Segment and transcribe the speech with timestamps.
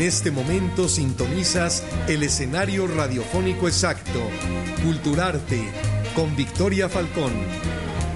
[0.00, 4.18] En este momento sintonizas el escenario radiofónico exacto,
[4.82, 5.60] Culturarte,
[6.14, 7.30] con Victoria Falcón.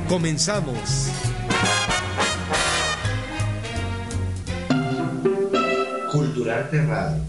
[0.08, 1.10] Comenzamos.
[6.10, 7.22] Culturarte Radio.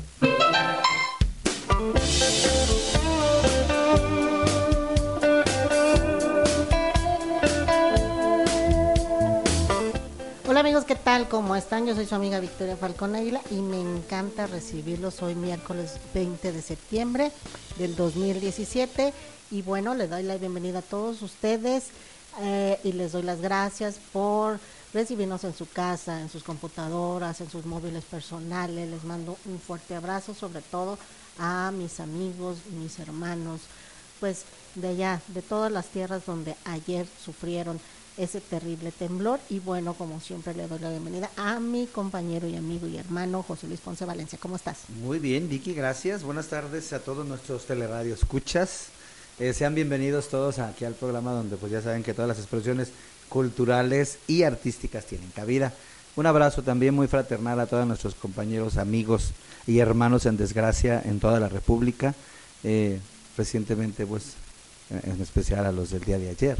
[11.15, 11.29] Tal?
[11.29, 11.85] ¿Cómo están?
[11.85, 16.61] Yo soy su amiga Victoria Falcón Águila y me encanta recibirlos hoy miércoles 20 de
[16.61, 17.31] septiembre
[17.77, 19.13] del 2017
[19.49, 21.85] y bueno, les doy la bienvenida a todos ustedes
[22.41, 24.59] eh, y les doy las gracias por
[24.93, 28.89] recibirnos en su casa, en sus computadoras, en sus móviles personales.
[28.89, 30.97] Les mando un fuerte abrazo, sobre todo
[31.39, 33.61] a mis amigos, mis hermanos,
[34.19, 34.43] pues
[34.75, 37.79] de allá, de todas las tierras donde ayer sufrieron
[38.17, 39.39] ese terrible temblor.
[39.49, 43.43] Y bueno, como siempre le doy la bienvenida a mi compañero y amigo y hermano
[43.43, 44.37] José Luis Ponce Valencia.
[44.41, 44.77] ¿Cómo estás?
[45.01, 46.23] Muy bien, Vicky, gracias.
[46.23, 48.87] Buenas tardes a todos nuestros teleradio escuchas.
[49.39, 52.91] Eh, sean bienvenidos todos aquí al programa donde pues ya saben que todas las expresiones
[53.27, 55.73] culturales y artísticas tienen cabida.
[56.15, 59.31] Un abrazo también muy fraternal a todos nuestros compañeros, amigos
[59.67, 62.15] y hermanos en desgracia en toda la República.
[62.63, 62.99] Eh,
[63.37, 64.33] recientemente, pues,
[64.89, 66.57] en especial a los del día de ayer.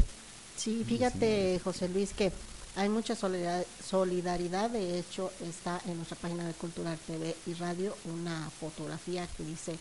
[0.56, 2.32] Sí, fíjate, José Luis, que
[2.76, 4.70] hay mucha solidaridad.
[4.70, 9.78] De hecho, está en nuestra página de Cultural TV y Radio una fotografía que dice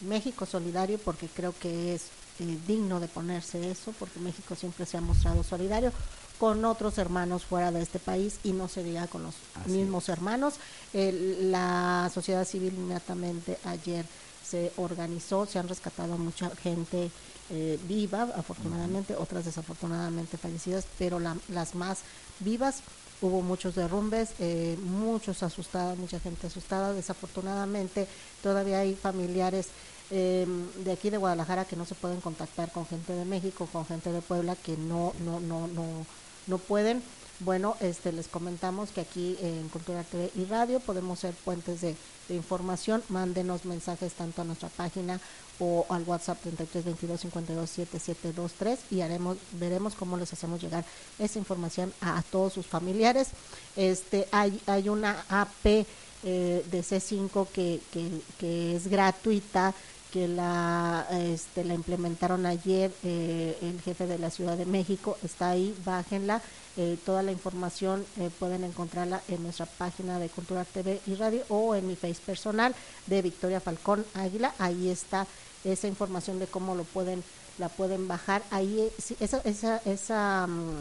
[0.00, 2.06] México Solidario, porque creo que es
[2.40, 5.92] eh, digno de ponerse eso, porque México siempre se ha mostrado solidario
[6.38, 9.34] con otros hermanos fuera de este país y no se diga con los
[9.66, 10.54] mismos hermanos.
[10.92, 14.04] la sociedad civil inmediatamente ayer
[14.44, 17.10] se organizó, se han rescatado a mucha gente
[17.50, 21.98] eh, viva, afortunadamente, otras desafortunadamente fallecidas, pero las más
[22.40, 22.82] vivas
[23.20, 26.92] hubo muchos derrumbes, eh, muchos asustados, mucha gente asustada.
[26.92, 28.06] Desafortunadamente,
[28.42, 29.68] todavía hay familiares
[30.10, 30.46] eh,
[30.84, 34.12] de aquí de Guadalajara que no se pueden contactar con gente de México, con gente
[34.12, 36.06] de Puebla que no, no, no, no,
[36.46, 37.02] no pueden.
[37.40, 41.96] Bueno, este, les comentamos que aquí en Cultura TV y Radio podemos ser puentes de,
[42.28, 43.02] de información.
[43.08, 45.20] Mándenos mensajes tanto a nuestra página
[45.58, 50.84] o al WhatsApp 33 22 52 7723 y haremos veremos cómo les hacemos llegar
[51.18, 53.28] esa información a, todos sus familiares.
[53.76, 59.74] Este hay hay una AP eh, de C5 que, que, que es gratuita
[60.12, 65.50] que la este, la implementaron ayer eh, el jefe de la Ciudad de México está
[65.50, 66.40] ahí bájenla
[66.76, 71.44] eh, toda la información eh, pueden encontrarla en nuestra página de Cultura TV y Radio
[71.48, 72.74] o en mi face personal
[73.06, 74.54] de Victoria Falcón Águila.
[74.58, 75.26] Ahí está
[75.62, 77.22] esa información de cómo lo pueden
[77.58, 78.42] la pueden bajar.
[78.50, 78.90] Ahí
[79.20, 80.78] esa esa esa mm,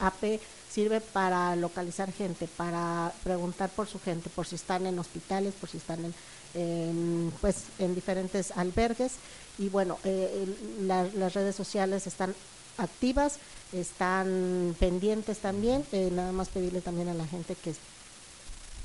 [0.00, 5.54] AP sirve para localizar gente, para preguntar por su gente, por si están en hospitales,
[5.54, 6.12] por si están
[6.54, 9.14] en, pues en diferentes albergues
[9.58, 10.46] y bueno, eh,
[10.82, 12.34] las redes sociales están
[12.78, 13.38] activas,
[13.72, 17.74] están pendientes también, eh, nada más pedirle también a la gente que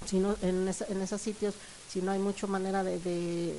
[0.05, 1.53] si no en, en esos sitios
[1.87, 3.55] si no hay mucha manera de, de,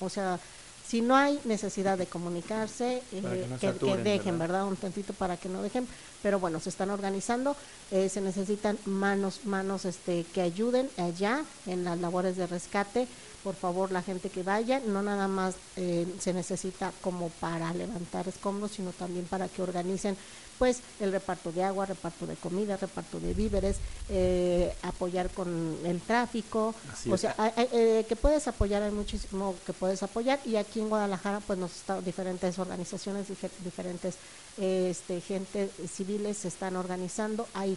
[0.00, 0.40] o sea
[0.86, 4.66] si no hay necesidad de comunicarse, eh, que, dejen, ¿verdad?
[4.66, 5.86] Un tantito para que no dejen,
[6.22, 7.56] pero bueno, se están organizando,
[7.90, 13.08] eh, se necesitan manos, manos este, que ayuden allá en las labores de rescate,
[13.42, 18.28] por favor la gente que vaya, no nada más eh, se necesita como para levantar
[18.28, 20.16] escombros, sino también para que organicen
[20.58, 23.78] pues el reparto de agua, reparto de comida, reparto de víveres,
[24.10, 26.72] eh, apoyar con el tráfico,
[27.10, 31.40] o sea, eh, que puedes apoyar, hay muchísimo que puedes apoyar y aquí en Guadalajara
[31.40, 33.26] pues nos están diferentes organizaciones,
[33.64, 34.14] diferentes
[34.56, 37.76] este, gente civiles se están organizando, hay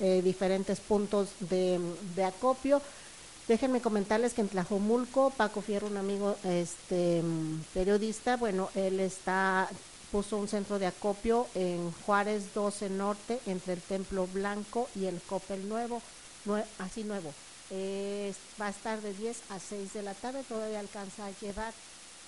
[0.00, 1.78] diferentes puntos de,
[2.16, 2.82] de acopio,
[3.46, 7.22] Déjenme comentarles que en Tlajomulco, Paco Fierro, un amigo este
[7.74, 9.68] periodista, bueno, él está
[10.10, 15.20] puso un centro de acopio en Juárez 12 Norte, entre el Templo Blanco y el
[15.22, 16.00] Copel Nuevo,
[16.78, 17.34] así nuevo.
[18.60, 21.74] va a estar de 10 a 6 de la tarde, todavía alcanza a llevar.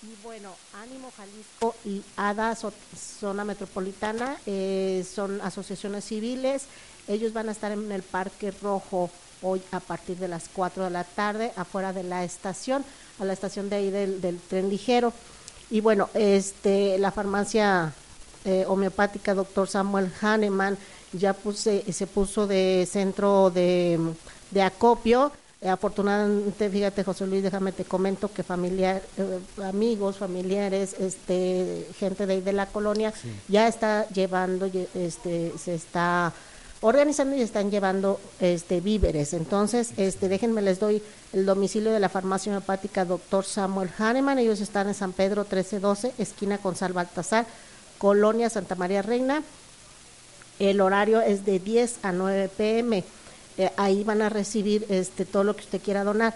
[0.03, 6.65] Y bueno, Ánimo Jalisco y ADA, Zona Metropolitana, eh, son asociaciones civiles.
[7.07, 9.09] Ellos van a estar en el Parque Rojo
[9.41, 12.83] hoy a partir de las 4 de la tarde afuera de la estación,
[13.19, 15.13] a la estación de ahí del, tren ligero.
[15.69, 17.93] Y bueno, este, la farmacia
[18.45, 20.77] eh, homeopática doctor Samuel Hahnemann
[21.13, 23.99] ya puse, se puso de centro de,
[24.61, 25.31] acopio.
[25.67, 32.33] afortunadamente, fíjate José Luis, déjame te comento que familiar, eh, amigos, familiares, este, gente de
[32.33, 33.13] ahí de la colonia
[33.47, 36.33] ya está llevando, este, se está
[36.81, 39.33] organizando y están llevando este víveres.
[39.33, 41.01] Entonces, este déjenme les doy
[41.33, 43.43] el domicilio de la farmacia homeopática Dr.
[43.43, 44.39] Samuel Hahnemann.
[44.39, 47.45] Ellos están en San Pedro 1312, esquina con Sal Baltasar,
[47.97, 49.43] Colonia Santa María Reina.
[50.59, 53.03] El horario es de 10 a 9 pm.
[53.57, 56.35] Eh, ahí van a recibir este todo lo que usted quiera donar.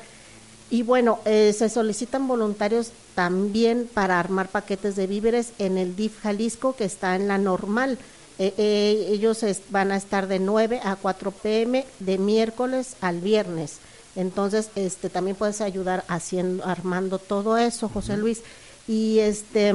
[0.69, 6.21] Y bueno, eh, se solicitan voluntarios también para armar paquetes de víveres en el DIF
[6.21, 7.97] Jalisco, que está en la normal.
[8.43, 13.77] Eh, eh, ellos van a estar de 9 a 4 pm de miércoles al viernes.
[14.15, 18.41] Entonces, este también puedes ayudar haciendo armando todo eso, José Luis.
[18.87, 19.73] Y este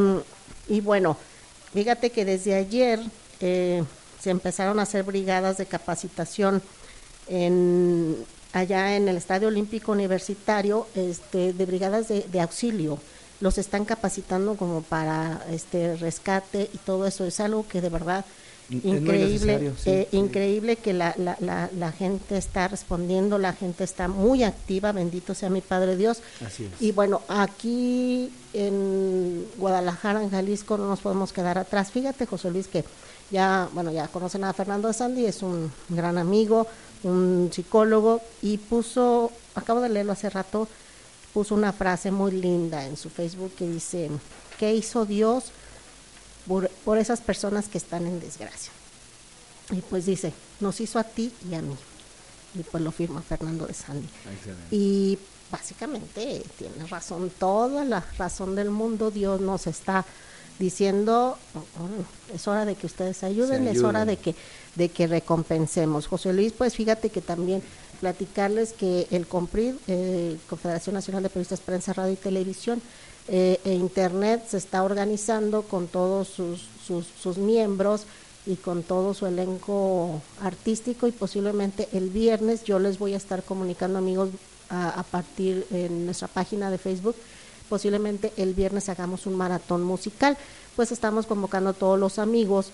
[0.68, 1.16] y bueno,
[1.72, 3.00] fíjate que desde ayer
[3.38, 6.60] se empezaron a hacer brigadas de capacitación
[7.28, 8.16] en
[8.56, 12.98] allá en el Estadio Olímpico Universitario este, de brigadas de, auxilio.
[13.40, 17.24] Los están capacitando como para este rescate y todo eso.
[17.24, 18.24] Es algo que de verdad
[18.70, 24.92] increíble, eh, increíble que la, la, la, gente está respondiendo, la gente está muy activa,
[24.92, 26.18] bendito sea mi Padre Dios.
[26.80, 31.92] Y bueno, aquí en Guadalajara, en Jalisco, no nos podemos quedar atrás.
[31.92, 32.84] Fíjate, José Luis, que
[33.30, 36.66] ya, bueno, ya conocen a Fernando de Sandy, es un gran amigo,
[37.04, 40.68] un psicólogo, y puso, acabo de leerlo hace rato,
[41.32, 44.10] puso una frase muy linda en su Facebook que dice,
[44.58, 45.52] ¿qué hizo Dios
[46.46, 48.72] por, esas personas que están en desgracia?
[49.70, 51.76] Y pues dice, nos hizo a ti y a mí.
[52.54, 54.08] Y pues lo firma Fernando de Sandy.
[54.70, 55.18] Y
[55.50, 60.04] básicamente tiene razón, toda la razón del mundo, Dios nos está
[60.58, 64.34] diciendo oh, es hora de que ustedes ayuden, es hora de que
[64.74, 66.06] de que recompensemos.
[66.06, 67.62] José Luis, pues fíjate que también
[68.00, 72.82] platicarles que el COMPRID, eh, Confederación Nacional de Periodistas, Prensa, Radio y Televisión,
[73.28, 78.04] eh, e Internet se está organizando con todos sus, sus, miembros
[78.46, 83.42] y con todo su elenco artístico y posiblemente el viernes yo les voy a estar
[83.42, 84.28] comunicando amigos
[84.70, 87.16] a, a partir en nuestra página de Facebook
[87.68, 90.36] posiblemente el viernes hagamos un maratón musical,
[90.74, 92.70] pues estamos convocando a todos los amigos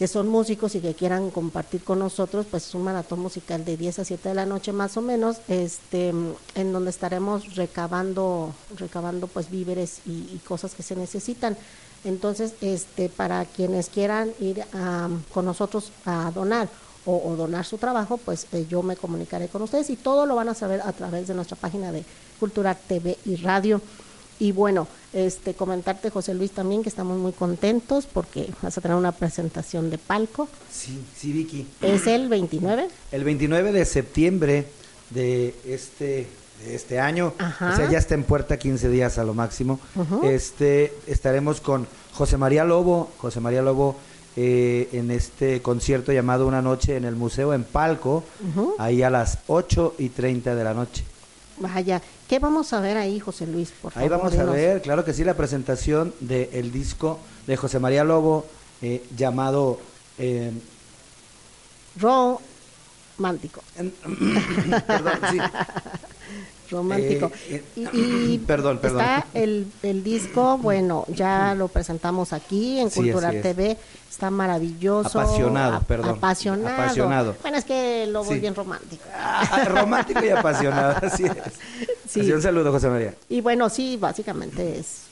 [0.00, 3.76] que son músicos y que quieran compartir con nosotros, pues es un maratón musical de
[3.76, 9.26] 10 a 7 de la noche más o menos, este, en donde estaremos recabando, recabando
[9.26, 11.54] pues víveres y, cosas que se necesitan.
[12.02, 14.64] Entonces, este, para quienes quieran ir
[15.34, 16.70] con nosotros a donar
[17.04, 20.48] o, donar su trabajo, pues eh, yo me comunicaré con ustedes y todo lo van
[20.48, 22.04] a saber a través de nuestra página de
[22.38, 23.82] Cultura TV y Radio.
[24.40, 28.96] Y bueno, este comentarte José Luis también que estamos muy contentos porque vas a tener
[28.96, 30.48] una presentación de palco.
[30.72, 31.66] Sí, sí Vicky.
[31.82, 32.88] ¿Es el 29?
[33.12, 34.66] El 29 de septiembre
[35.10, 36.26] de este
[36.64, 37.34] de este año.
[37.38, 39.78] O sea, ya está en puerta 15 días a lo máximo.
[40.22, 43.96] Este estaremos con José María Lobo, José María Lobo
[44.36, 48.24] eh, en este concierto llamado Una noche en el museo en Palco,
[48.78, 51.04] ahí a las 8 y 30 de la noche.
[51.60, 53.70] Vaya, ¿qué vamos a ver ahí, José Luis?
[53.70, 58.02] Por ahí vamos a ver, claro que sí, la presentación del disco de José María
[58.02, 58.46] Lobo
[58.80, 59.78] eh, llamado...
[60.18, 60.52] Eh,
[61.98, 63.62] Romántico.
[64.86, 65.38] Perdón, sí.
[66.70, 67.30] Romántico.
[67.48, 69.00] Eh, eh, y, perdón, perdón.
[69.00, 73.76] Está el, el, disco, bueno, ya lo presentamos aquí en Cultural TV,
[74.08, 75.20] está maravilloso.
[75.20, 76.10] Apasionado, perdón.
[76.18, 76.82] Apasionado.
[76.82, 77.36] Apasionado.
[77.42, 79.02] Bueno, es que lo voy bien romántico.
[79.14, 81.32] Ah, romántico y apasionado, así es.
[82.10, 82.32] Sí.
[82.32, 83.14] un saludo, José María.
[83.28, 85.02] Y bueno, sí, básicamente es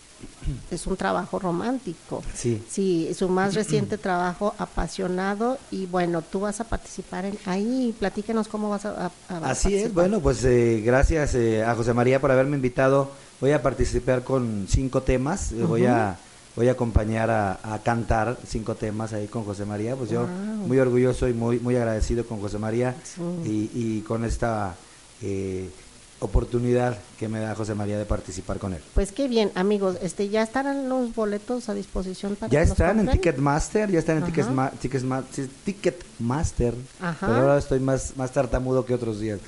[0.71, 2.23] es un trabajo romántico.
[2.35, 2.63] Sí.
[2.69, 8.49] Sí, su más reciente trabajo apasionado y bueno, tú vas a participar en ahí, platícanos
[8.49, 9.11] cómo vas a,
[9.43, 13.11] Así es, bueno, pues eh, gracias eh, a José María por haberme invitado.
[13.41, 16.19] Voy a participar con cinco temas, eh, voy a
[16.57, 21.29] voy a acompañar a, cantar cinco temas ahí con José María, pues yo muy orgulloso
[21.29, 22.97] y muy muy agradecido con José María
[23.45, 24.75] y, y, con esta
[25.23, 25.71] eh,
[26.21, 28.81] oportunidad que me da José María de participar con él.
[28.95, 33.11] Pues qué bien, amigos, este ya estarán los boletos a disposición para Ya están en
[33.11, 36.75] Ticketmaster, ya están en Ticketmaster, Ticketmaster.
[37.21, 39.39] Pero ahora estoy más más tartamudo que otros días.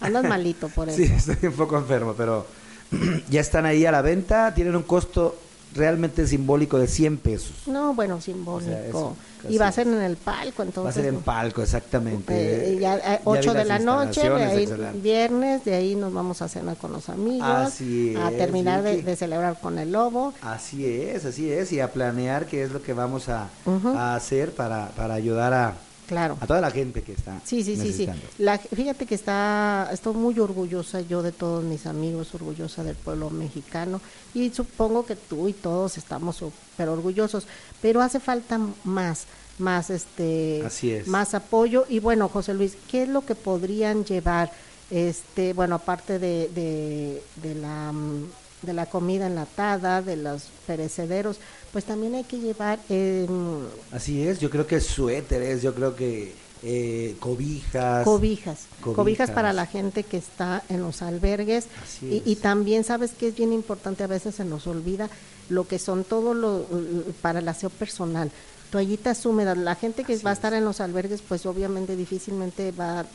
[0.00, 0.96] Andas malito por eso.
[0.96, 2.46] sí, estoy un poco enfermo, pero
[3.30, 5.36] ya están ahí a la venta, tienen un costo
[5.76, 7.52] realmente simbólico de 100 pesos.
[7.66, 9.16] No, bueno, simbólico.
[9.48, 10.84] y va a ser en el palco, entonces.
[10.84, 12.72] Va a ser en palco, exactamente.
[12.74, 16.76] Eh, ya, 8 de la noche, de ahí viernes, de ahí nos vamos a cenar
[16.76, 17.46] con los amigos.
[17.48, 20.34] Así A terminar de, celebrar con el lobo.
[20.42, 21.72] Así es, así es.
[21.72, 25.74] Y a planear qué es lo que vamos a, a hacer para, para ayudar a,
[26.06, 26.38] Claro.
[26.40, 28.08] A toda la gente que está Sí, sí, sí, sí.
[28.38, 33.28] La, fíjate que está, estoy muy orgullosa yo de todos mis amigos, orgullosa del pueblo
[33.30, 34.00] mexicano
[34.34, 37.46] y supongo que tú y todos estamos súper orgullosos,
[37.82, 39.24] pero hace falta más,
[39.58, 41.08] más este, Así es.
[41.08, 44.52] más apoyo y bueno, José Luis, ¿qué es lo que podrían llevar,
[44.90, 48.28] este, bueno, aparte de, de, de la mm,
[48.62, 51.38] de la comida enlatada, de los perecederos,
[51.72, 53.28] pues también hay que llevar em,
[53.92, 56.32] Así es, yo creo que suéteres, yo creo que
[56.62, 58.04] eh, cobijas.
[58.04, 59.30] Cobijas, cobijas, Cobijas.
[59.30, 61.66] para la gente que está en los albergues
[62.02, 65.10] y, también sabes que es bien importante, a veces se nos olvida
[65.48, 66.66] lo que son todo lo
[67.22, 68.30] para el aseo personal,
[68.70, 70.38] toallitas húmedas, la gente que Así va a es.
[70.38, 73.06] estar en los albergues pues obviamente difícilmente va mm,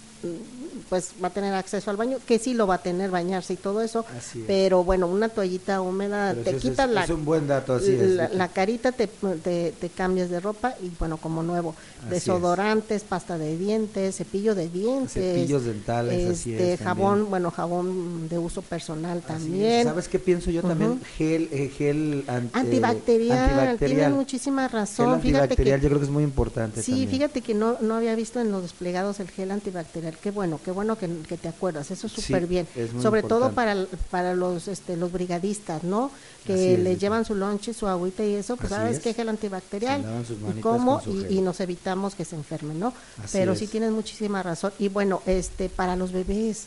[0.89, 3.57] pues va a tener acceso al baño, que sí lo va a tener bañarse y
[3.57, 4.41] todo eso, es.
[4.47, 7.91] pero bueno, una toallita húmeda Pero te es- quita la es un buen dato, así
[7.93, 12.09] es, la, carita te, te, te cambias de ropa y bueno, como nuevo, Así es.
[12.11, 17.29] desodorantes, pasta de dientes, cepillo de dientes, Cepillos dentales, así este, es, jabón, también.
[17.29, 19.63] bueno, jabón de uso personal también.
[19.71, 19.83] es.
[19.85, 20.99] ¿Sabes qué pienso yo también?
[21.17, 23.77] Gel, eh, gel ant- eh, Antibacterial, antibacterial.
[23.77, 25.13] tienes muchísima razón.
[25.13, 27.09] Gel fíjate antibacterial que yo creo que es muy importante Sí, también.
[27.09, 30.10] fíjate que no, no había visto en los desplegados el gel antibacterial.
[30.17, 31.91] Qué bueno, qué bueno que, que te acuerdas.
[31.91, 32.67] Eso es Sí, súper bien.
[32.75, 36.11] es muy Sobre todo para, el- para los este, los brigadistas, ¿no?
[36.45, 38.55] Que es, les llevan su lonche, su agüita y eso.
[38.57, 39.03] Pues Así sabes es.
[39.03, 42.93] qué gel antibacterial Se lavan sus y cómo y, nos evitamos que se enfermen, ¿no?
[43.23, 43.59] Así Pero es.
[43.59, 44.71] sí tienes muchísima razón.
[44.79, 46.65] Y bueno, este para los bebés.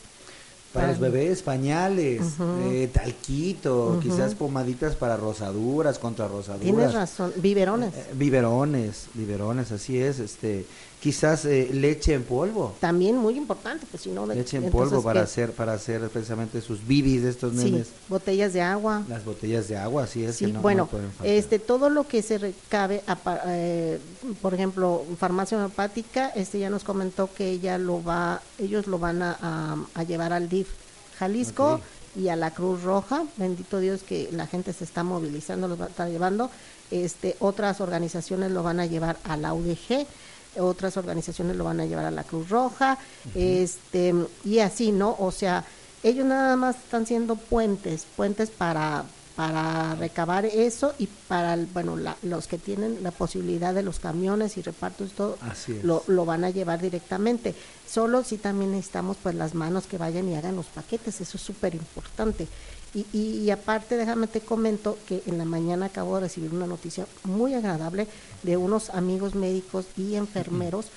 [0.73, 2.21] Para los bebés, pañales,
[2.65, 6.61] eh, talquito, quizás pomaditas para rosaduras, contra rosaduras.
[6.61, 7.31] Tienes razón.
[7.37, 7.93] Biberones.
[7.93, 10.19] Eh, biberones, biberones, así es.
[10.19, 10.65] Este,
[11.05, 12.73] quizás eh, leche en polvo.
[12.79, 14.25] También muy importante, pues si no...
[14.25, 15.23] de- Leche en polvo para ¿qué?
[15.25, 17.89] hacer, para hacer precisamente sus bibis de estos Sí, nenes.
[18.09, 19.03] botellas de agua.
[19.07, 21.27] Las botellas de agua, así es Sí, que no, bueno, no pueden faltar.
[21.27, 23.99] este, todo lo que se recabe, apa- eh,
[24.41, 29.21] por ejemplo, farmacia homeopática, este ya nos comentó que ella lo va, ellos lo van
[29.21, 30.69] a, a- a llevar al DIF
[31.19, 31.81] Jalisco
[32.15, 33.25] y a la Cruz Roja.
[33.37, 36.49] Bendito Dios que la gente se está movilizando, lo va a estar llevando.
[36.89, 40.05] Este, otras organizaciones lo van a llevar a la UDG,
[40.59, 42.97] otras organizaciones lo van a llevar a la Cruz Roja,
[43.35, 45.15] este, y así, ¿no?
[45.19, 45.63] O sea,
[46.03, 52.15] ellos nada más están siendo puentes, puentes para para recabar eso y para bueno la-
[52.23, 55.37] los que tienen la posibilidad de los camiones y repartos y todo
[55.83, 57.53] lo, lo van a llevar directamente.
[57.85, 61.43] Solo si también necesitamos pues las manos que vayan y hagan los paquetes eso es
[61.43, 62.47] súper importante
[62.95, 66.65] y, y, y aparte déjame te comento que en la mañana acabo de recibir una
[66.65, 68.07] noticia muy agradable
[68.43, 70.87] de unos amigos médicos y enfermeros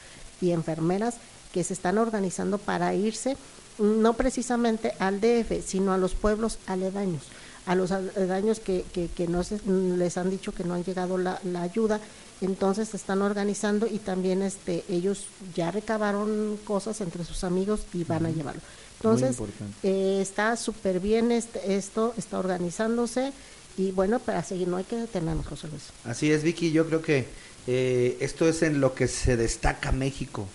[0.41, 1.17] y enfermeras
[1.53, 3.37] que se están organizando para irse
[3.79, 7.23] no precisamente al DF, sino a los pueblos aledaños,
[7.67, 11.17] a los aledaños que, que, que no se- les han dicho que no han llegado
[11.19, 12.01] la, la ayuda,
[12.41, 18.05] entonces se están organizando y también este ellos ya recabaron cosas entre sus amigos y
[18.05, 18.61] van a llevarlo.
[18.99, 19.37] Entonces,
[19.83, 23.33] eh, está súper bien este, esto, está organizándose
[23.77, 25.85] y bueno, para seguir no hay que detenernos, José Luis.
[26.05, 27.27] Así es, Vicky, yo creo que
[27.69, 30.49] eh, esto es en lo que se destaca México.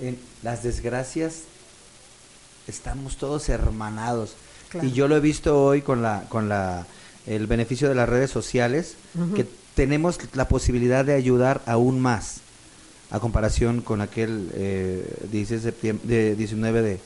[0.00, 1.42] En las desgracias
[2.66, 4.34] estamos todos hermanados.
[4.68, 4.86] Claro.
[4.86, 6.86] Y yo lo he visto hoy con la con la
[7.26, 8.94] el beneficio de las redes sociales
[9.34, 12.40] que tenemos la posibilidad de ayudar aún más
[13.10, 17.00] a comparación con aquel eh, 16 de septiembre, de 19 de,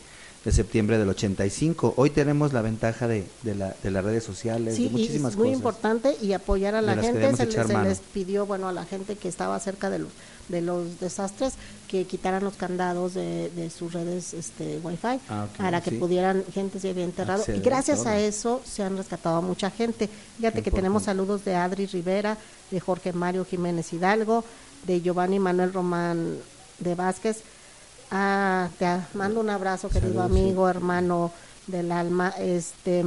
[0.44, 1.94] de septiembre del 85.
[1.96, 5.32] Hoy tenemos la ventaja de, de, la, de las redes sociales, Sí, de y muchísimas
[5.32, 5.58] es muy cosas.
[5.58, 7.34] importante y apoyar a la gente.
[7.36, 10.08] Se, les- se pidió, bueno, a la gente que estaba cerca de los,
[10.48, 11.54] de los desastres
[11.86, 15.96] que quitaran los candados de, de sus redes este, Wi-Fi Ah, para que sí.
[15.96, 17.40] pudieran, gente se había enterrado.
[17.40, 20.08] Y Acceder gracias a eso se han rescatado a mucha gente.
[20.38, 22.36] Fíjate Qué que tenemos saludos de Adri Rivera,
[22.72, 24.44] de Jorge Mario Jiménez Hidalgo,
[24.88, 26.36] de Giovanni Manuel Román
[26.80, 27.42] de Vázquez.
[28.14, 30.18] Ah, te mando un abrazo, querido sí.
[30.20, 31.32] amigo, hermano
[31.66, 32.28] del alma.
[32.38, 33.02] Este,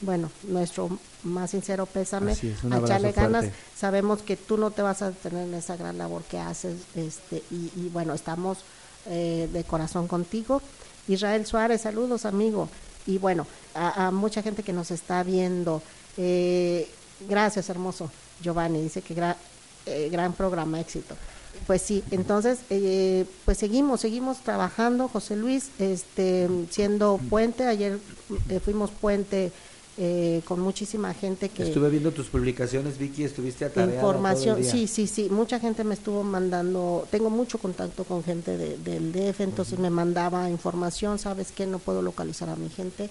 [0.00, 2.32] bueno, nuestro más sincero pésame.
[2.32, 3.46] Es, a echarle ganas.
[3.46, 3.58] fuerte.
[3.76, 7.42] Sabemos que tú no te vas a detener en esa gran labor que haces, este,
[7.50, 8.58] y, y bueno, estamos
[9.06, 10.62] eh, de corazón contigo.
[11.08, 12.68] Israel Suárez, saludos, amigo.
[13.06, 15.82] Y bueno, a, a mucha gente que nos está viendo.
[16.16, 16.88] eh,
[17.28, 18.08] gracias, hermoso
[18.40, 18.82] Giovanni.
[18.82, 19.36] Dice que gra-
[19.86, 21.16] eh, gran programa, éxito.
[21.66, 27.66] Pues sí, entonces, eh, pues seguimos, seguimos trabajando, José Luis, este, siendo puente.
[27.66, 27.98] Ayer
[28.48, 29.52] eh, fuimos puente
[30.00, 34.62] eh, con muchísima gente que Estuve viendo tus publicaciones, Vicky, estuviste atareada todo información, el
[34.62, 34.70] día.
[34.72, 39.12] sí, sí, sí, mucha gente me estuvo mandando, tengo mucho contacto con gente de- del
[39.12, 43.10] DF, entonces me mandaba información, sabes que no puedo localizar a mi gente,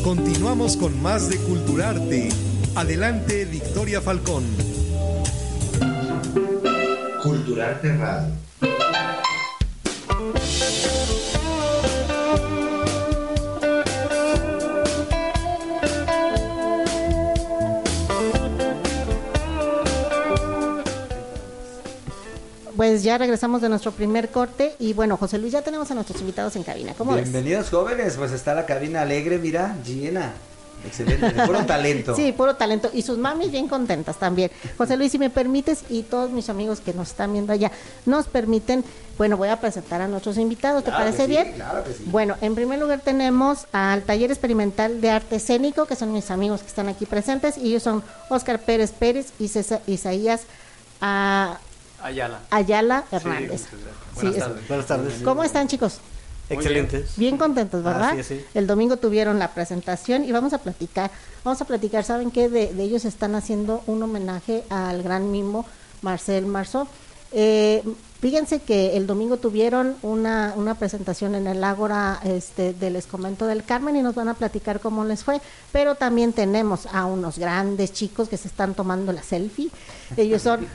[0.03, 2.29] Continuamos con más de Culturarte.
[2.75, 4.43] Adelante, Victoria Falcón.
[7.21, 8.33] Culturarte Radio.
[22.75, 26.19] Pues ya regresamos de nuestro primer corte y bueno, José Luis, ya tenemos a nuestros
[26.19, 26.93] invitados en cabina.
[26.97, 27.23] ¿Cómo ves?
[27.23, 30.33] Bienvenidos jóvenes, pues está la cabina alegre, mira, llena.
[30.85, 32.15] Excelente, de puro talento.
[32.17, 32.89] Sí, puro talento.
[32.93, 34.51] Y sus mamis bien contentas también.
[34.77, 37.71] José Luis, si me permites, y todos mis amigos que nos están viendo allá,
[38.05, 38.83] nos permiten,
[39.17, 41.53] bueno, voy a presentar a nuestros invitados, ¿te Claro parece sí, bien?
[41.53, 42.03] claro que sí.
[42.07, 46.61] Bueno, en primer lugar tenemos al Taller Experimental de Arte Escénico, que son mis amigos
[46.61, 50.41] que están aquí presentes, y ellos son Óscar Pérez Pérez y César Isaías
[51.01, 51.57] ah,
[52.05, 52.39] Ayala.
[52.51, 53.61] Ayala Sí, Hernández.
[53.61, 53.67] Sí,
[54.15, 54.67] Buenas es- tardes.
[54.67, 55.13] Buenas tardes.
[55.23, 55.97] ¿Cómo están, chicos?
[56.49, 57.17] Excelentes.
[57.17, 58.09] Bien contentos, ¿verdad?
[58.11, 58.45] Así es, sí.
[58.53, 61.09] El domingo tuvieron la presentación y vamos a platicar.
[61.43, 62.47] Vamos a platicar, ¿saben qué?
[62.49, 65.65] De, de ellos están haciendo un homenaje al gran mimo
[66.03, 66.87] Marcel Marceau.
[67.31, 67.83] Eh,
[68.21, 73.63] fíjense que el domingo tuvieron una, una presentación en el Ágora este, del Escomento del
[73.63, 75.41] Carmen y nos van a platicar cómo les fue.
[75.71, 79.69] Pero también tenemos a unos grandes chicos que se están tomando la selfie.
[80.17, 80.65] Ellos son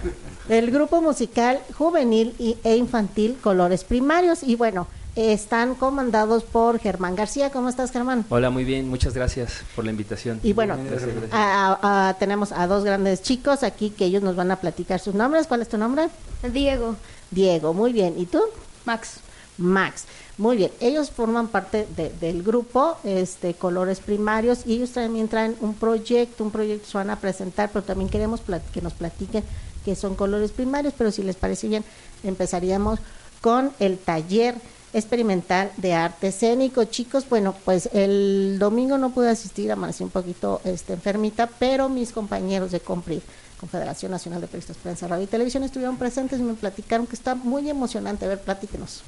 [0.49, 4.43] el grupo musical juvenil y- e infantil Colores Primarios.
[4.43, 7.51] Y bueno, están comandados por Germán García.
[7.51, 8.25] ¿Cómo estás, Germán?
[8.29, 10.40] Hola, muy bien, muchas gracias por la invitación.
[10.42, 11.33] Y bueno, Gracias, gracias.
[11.33, 15.01] a- a- a- tenemos a dos grandes chicos aquí que ellos nos van a platicar
[15.01, 15.46] sus nombres.
[15.46, 16.09] ¿Cuál es tu nombre?
[16.53, 16.96] Diego.
[17.31, 18.14] Diego, muy bien.
[18.18, 18.40] ¿Y tú?
[18.85, 19.16] Max.
[19.59, 20.05] Max.
[20.38, 25.55] Muy bien, ellos forman parte de- del grupo este, Colores Primarios y ellos también traen
[25.61, 28.40] un proyecto, un proyecto que se van a presentar, pero también queremos
[28.73, 29.44] que nos platiquen
[29.85, 31.85] qué son Colores Primarios, pero si les parece bien,
[32.25, 33.01] empezaríamos
[33.42, 34.55] con el taller
[34.92, 36.85] experimental de arte escénico.
[36.85, 42.12] Chicos, bueno, pues el domingo no pude asistir, amanecí un poquito este, enfermita, pero mis
[42.12, 43.20] compañeros de COMPRID,
[43.59, 47.35] Confederación Nacional de Periodistas, Prensa, Radio y Televisión, estuvieron presentes y me platicaron que está
[47.35, 48.24] muy emocionante.
[48.24, 49.03] A ver, platíquenos.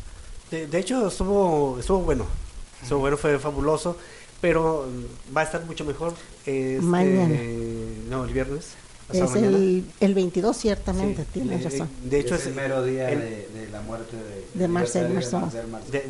[0.50, 2.26] De, de hecho, estuvo, estuvo bueno.
[2.82, 3.96] Estuvo bueno, fue fabuloso.
[4.42, 6.14] Pero mm, va a estar mucho mejor.
[6.44, 7.38] este, Mañana.
[8.10, 8.74] No, el viernes.
[9.12, 9.56] Pasado Es mañana.
[9.56, 11.88] el, el 22, ciertamente, Sí, tienes eh, razón.
[12.04, 15.48] De hecho, es el mero día el- de, de la muerte de, De Marcel Marceau.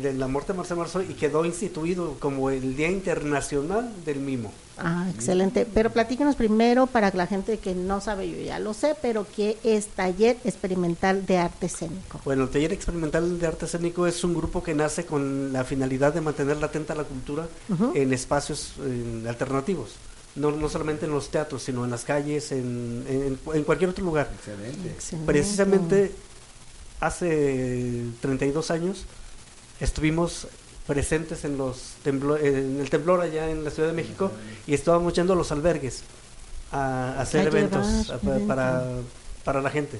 [0.01, 4.51] de la muerte de Marcel Marceau y quedó instituido como el Día Internacional del Mimo.
[4.77, 5.67] Ah, excelente.
[5.71, 9.55] Pero platícanos primero para la gente que no sabe, yo ya lo sé, pero ¿qué
[9.63, 12.19] es Taller Experimental de Arte Escénico?
[12.25, 16.11] Bueno, el Taller Experimental de Arte Escénico es un grupo que nace con la finalidad
[16.13, 17.47] de mantener latente la cultura
[17.93, 19.91] en espacios eh, alternativos.
[20.35, 24.03] No, no solamente en los teatros, sino en las calles, en, en- en cualquier otro
[24.03, 24.29] lugar.
[24.33, 24.89] Excelente.
[24.89, 25.27] Excelente.
[25.31, 26.11] Precisamente
[26.99, 29.05] hace 32 años
[29.79, 30.47] estuvimos
[30.87, 34.31] presentes en los temblo- en el temblor allá en la Ciudad de México
[34.67, 36.01] y estábamos yendo a los albergues
[36.71, 38.47] a, a hacer A eventos llevar a- pa- eventos.
[38.47, 38.83] para,
[39.43, 39.99] para la gente.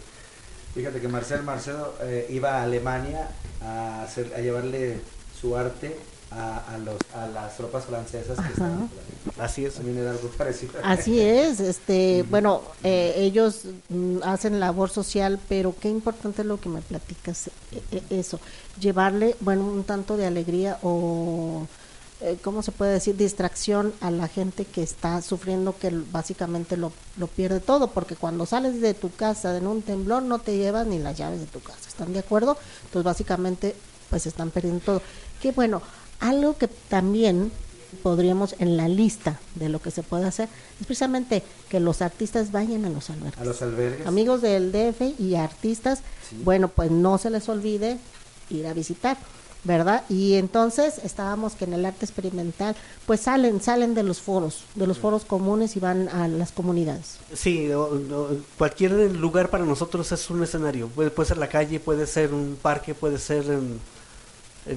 [0.73, 3.29] Fíjate que Marcel Marcelo eh, iba a Alemania
[3.61, 4.99] a, hacer, a llevarle
[5.39, 5.95] su arte
[6.35, 9.45] a, a, los, a las tropas francesas que estaban por ahí.
[9.45, 9.75] Así es.
[9.75, 10.73] También era algo parecido.
[10.83, 16.59] Así es, este, bueno, eh, ellos mm, hacen labor social, pero qué importante es lo
[16.59, 17.51] que me platicas, eh,
[17.91, 18.39] eh, eso,
[18.79, 21.67] llevarle, bueno, un tanto de alegría o,
[22.23, 23.17] eh, ¿cómo se puede decir?
[23.17, 28.45] Distracción a la gente que está sufriendo, que básicamente lo, lo pierde todo, porque cuando
[28.45, 31.59] sales de tu casa en un temblor no te llevas ni las llaves de tu
[31.59, 32.57] casa, ¿están de acuerdo?
[32.85, 33.75] Entonces, básicamente,
[34.09, 35.01] pues están perdiendo todo.
[35.41, 35.81] Qué bueno,
[36.23, 37.51] algo que también
[38.01, 42.51] podríamos en la lista de lo que se puede hacer es precisamente que los artistas
[42.51, 43.39] vayan a los albergues.
[43.39, 44.07] A los albergues.
[44.07, 46.41] Amigos del DF y artistas, Sí.
[46.43, 47.99] bueno, pues no se les olvide
[48.49, 49.15] ir a visitar,
[49.63, 50.03] ¿verdad?
[50.09, 54.87] Y entonces estábamos que en el arte experimental, pues salen, salen de los foros, de
[54.87, 57.17] los foros comunes y van a las comunidades.
[57.35, 60.87] Sí, o- o- cualquier lugar para nosotros es un escenario.
[60.87, 63.79] Puede, puede ser la calle, puede ser un parque, puede ser, en-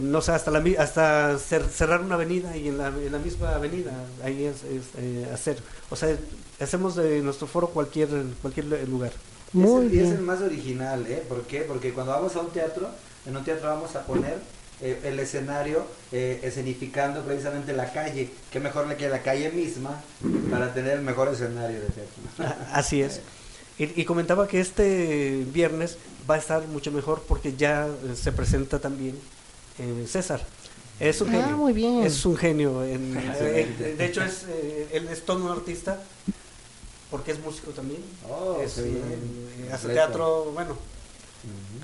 [0.01, 3.19] no sé, hasta, la, mi- hasta cer- cerrar una avenida y en la, en la
[3.19, 3.93] misma avenida
[4.25, 5.59] ahí es, es, eh, hacer.
[5.91, 6.17] O sea,
[6.61, 8.09] hacemos de nuestro foro cualquier,
[8.43, 9.13] cualquier lugar.
[9.55, 10.25] Y es Muy el- y es el bien.
[10.25, 11.23] más original, ¿eh?
[11.29, 11.61] ¿Por qué?
[11.61, 12.89] Porque cuando vamos a un teatro,
[13.27, 14.39] en un teatro vamos a poner
[14.81, 18.31] eh, el escenario eh, escenificando precisamente la calle.
[18.51, 20.03] Qué mejor que la calle misma
[20.51, 22.57] para tener el mejor escenario de teatro.
[22.73, 23.21] Así es.
[23.79, 25.97] Y, y comentaba que este viernes
[26.29, 29.17] va a estar mucho mejor porque ya eh, se presenta también
[29.79, 30.45] eh, César.
[30.99, 31.57] Es un Ah, genio.
[31.59, 32.03] muy bien.
[32.05, 32.83] Es un genio.
[32.85, 36.03] en- eh, de hecho, es, eh, él es todo un artista
[37.11, 38.01] porque es músico también.
[38.29, 40.77] Oh, Es, eh, hace teatro, bueno,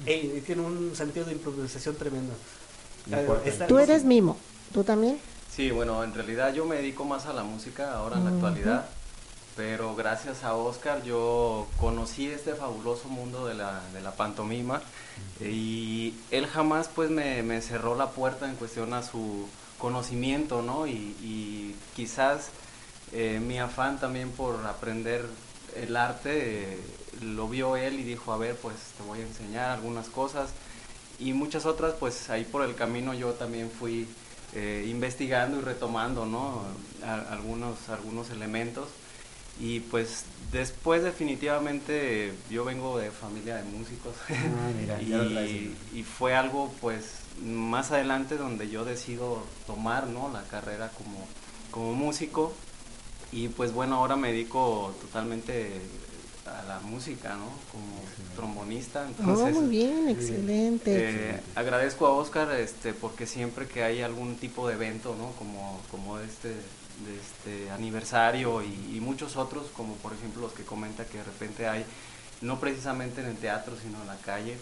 [0.05, 2.33] tiene un sentido de improvisación tremendo.
[3.45, 4.37] Esta- Tú eres mimo,
[4.73, 5.19] ¿tú también?
[5.55, 8.87] Sí, bueno, en realidad yo me dedico más a la música ahora en la actualidad,
[9.57, 14.81] pero gracias a Oscar yo conocí este fabuloso mundo de la, de la pantomima
[15.41, 19.47] y él jamás pues me, me cerró la puerta en cuestión a su
[19.83, 20.87] conocimiento, ¿no?
[20.87, 22.49] Y, quizás
[23.13, 25.27] eh, mi afán también por aprender
[25.75, 26.81] el arte eh,
[27.21, 30.51] lo vio él y dijo, a ver, pues te voy a enseñar algunas cosas
[31.19, 34.09] y muchas otras, pues ahí por el camino yo también fui
[34.55, 36.63] eh, investigando y retomando, ¿no?
[37.31, 38.89] Algunos, algunos elementos.
[39.61, 46.35] Y pues después definitivamente yo vengo de familia de músicos Ah, mira, y, y fue
[46.35, 47.05] algo pues
[47.45, 50.31] más adelante donde yo decido tomar, ¿no?
[50.33, 51.27] La carrera como,
[51.71, 52.53] como músico
[53.31, 55.71] y pues bueno, ahora me dedico totalmente
[56.47, 57.47] a la música, ¿no?
[57.71, 58.03] Como
[58.37, 59.05] trombonista.
[59.05, 61.31] Oh, Entonces, muy bien, excelente.
[61.31, 65.31] eh, agradezco a Oscar este, porque siempre que hay algún tipo de evento, ¿no?
[65.39, 66.55] Como, como este,
[67.05, 71.25] de este aniversario y, y muchos otros, como por ejemplo los que comenta que de
[71.25, 71.85] repente hay,
[72.41, 74.57] no precisamente en el teatro, sino en la calle,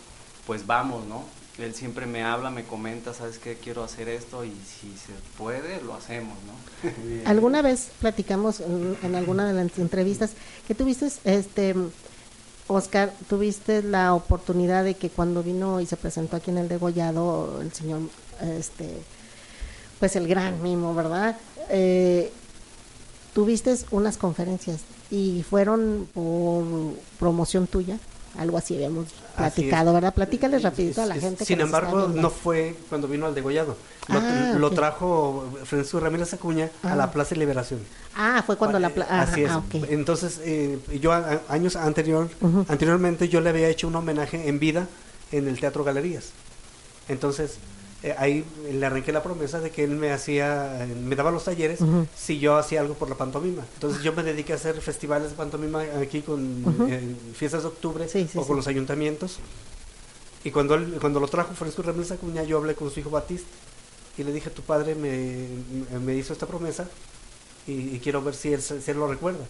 [0.46, 1.24] pues vamos, ¿no?
[1.58, 3.56] Él siempre me habla, me comenta, ¿sabes qué?
[3.56, 6.90] Quiero hacer esto y si se puede, lo hacemos, ¿no?
[7.28, 10.32] Alguna vez platicamos en, en alguna de las entrevistas
[10.66, 11.74] que tuviste, este,
[12.66, 17.60] Oscar, tuviste la oportunidad de que cuando vino y se presentó aquí en el degollado
[17.60, 18.00] el señor,
[18.40, 19.02] este,
[20.00, 21.36] pues el gran mimo, ¿verdad?
[21.68, 22.32] Eh,
[23.34, 26.64] tuviste unas conferencias y fueron por
[27.18, 27.98] promoción tuya,
[28.38, 29.92] algo así habíamos platicado.
[29.92, 30.14] ¿verdad?
[30.14, 31.38] Platícales rapidito a la gente.
[31.38, 33.76] que Sin está embargo, no fue cuando vino al degollado.
[34.08, 36.92] Lo, Ah, lo trajo Francisco Ramírez Acuña Ah.
[36.92, 37.80] a la Plaza de Liberación.
[38.16, 38.90] Ah, fue cuando la...
[39.08, 39.50] ah, Así es.
[39.50, 39.62] ah.
[39.88, 42.28] Entonces, eh, yo a- años anterior,
[42.68, 44.88] anteriormente yo le había hecho un homenaje en vida
[45.32, 46.30] en el Teatro Galerías.
[47.08, 47.54] Entonces,
[48.02, 51.44] eh, ahí le arranqué la promesa de que él me hacía, eh, me daba los
[51.44, 51.80] talleres
[52.16, 53.64] si yo hacía algo por la pantomima.
[53.74, 58.08] Entonces yo me dediqué a hacer festivales de pantomima aquí con eh, fiestas de octubre
[58.08, 58.46] Sí, sí, o sí.
[58.48, 59.38] con los ayuntamientos.
[60.44, 63.48] Y cuando él- cuando lo trajo Francisco Ramírez Acuña, yo hablé con su hijo Batista
[64.16, 65.46] y le dije, tu padre me,
[66.00, 66.88] me hizo esta promesa
[67.66, 69.44] y, y quiero ver si él, si él lo recuerda.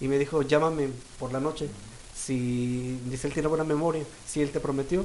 [0.00, 1.68] y me dijo, llámame por la noche.
[2.14, 5.04] Si dice él tiene buena memoria, si él te prometió,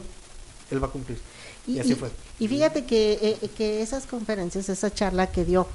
[0.72, 1.18] él va a cumplir.
[1.66, 2.10] Y, así fue.
[2.40, 5.68] Y fíjate que, eh, que esas conferencias, esa charla que dio,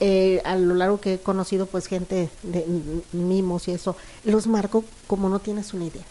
[0.00, 2.66] eh, a lo largo que he conocido pues gente de
[3.12, 6.02] mimos y eso, los marcó como no tienes una idea.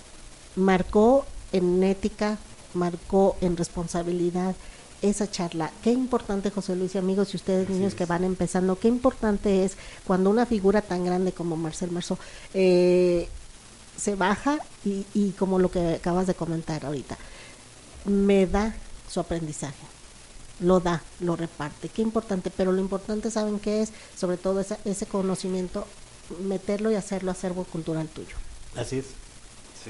[0.56, 2.38] Marcó en ética,
[2.74, 4.56] marcó en responsabilidad
[5.02, 5.72] esa charla.
[5.84, 9.74] Qué importante, José Luis y amigos, y ustedes niños que van empezando, qué importante es
[10.06, 12.18] cuando una figura tan grande como Marcel Marceau
[12.54, 13.28] eh,
[13.98, 17.18] se baja y, y como lo que acabas de comentar ahorita,
[18.06, 18.74] me da
[19.12, 19.86] su aprendizaje.
[20.60, 21.90] Lo da, lo reparte.
[21.90, 23.92] Qué importante, pero lo importante, ¿saben qué es?
[24.16, 25.88] Sobre todo ese, ese conocimiento,
[26.44, 28.36] meterlo y hacerlo acervo cultural tuyo.
[28.76, 29.06] Así es.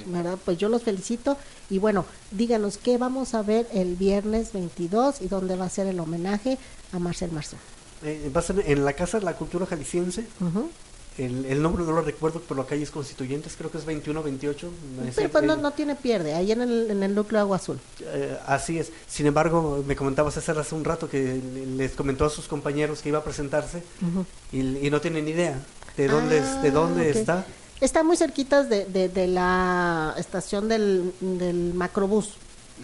[0.06, 0.38] ¿verdad?
[0.44, 1.38] Pues yo los felicito
[1.70, 5.88] y bueno, díganos qué vamos a ver el viernes 22 y dónde va a ser
[5.88, 6.58] el homenaje
[6.92, 7.60] a Marcel Marceau.
[8.04, 10.26] Eh, va a ser en la Casa de la Cultura Jalisciense.
[11.18, 14.24] El, el, nombre no lo recuerdo, pero la calle es Constituyentes, creo que es 21,
[14.24, 14.70] 28.
[15.16, 17.80] Pero pues no, no, tiene pierde, ahí en el, en el núcleo Agua Azul.
[18.00, 18.92] Eh, así es.
[19.08, 21.42] Sin embargo, me comentaba César hace un rato que
[21.78, 23.84] les comentó a sus compañeros que iba a presentarse
[24.54, 25.60] y, y, no tienen idea
[25.98, 27.46] de dónde, es, de dónde Ah, está.
[27.82, 32.36] Está muy cerquitas de, de, de la estación del, del macrobús,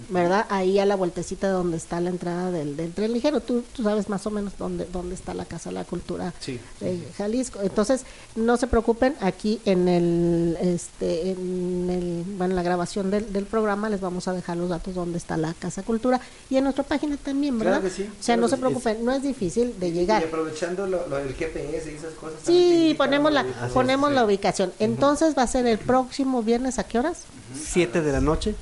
[0.10, 0.46] ¿verdad?
[0.50, 3.40] Ahí a la vueltecita donde está la entrada del, del tren ligero.
[3.42, 6.60] Tú, tú sabes más o menos dónde, dónde está la Casa de la Cultura Sí.
[6.80, 7.60] de Jalisco.
[7.62, 8.04] Entonces,
[8.36, 13.90] no se preocupen, aquí en el, este, en el, bueno, la grabación del, del programa
[13.90, 17.18] les vamos a dejar los datos donde está la Casa Cultura y en nuestra página
[17.18, 17.80] también, ¿verdad?
[17.82, 20.24] Claro que sí, O sea, claro no se preocupen, no es difícil de Y llegar.
[20.24, 22.40] aprovechando lo, lo del GPS y esas cosas.
[22.46, 24.72] Sí, indica ponemos la, ponemos la ubicación.
[24.80, 27.24] Entonces va a ser el próximo viernes, ¿a qué horas?
[27.60, 28.56] 7 de la noche,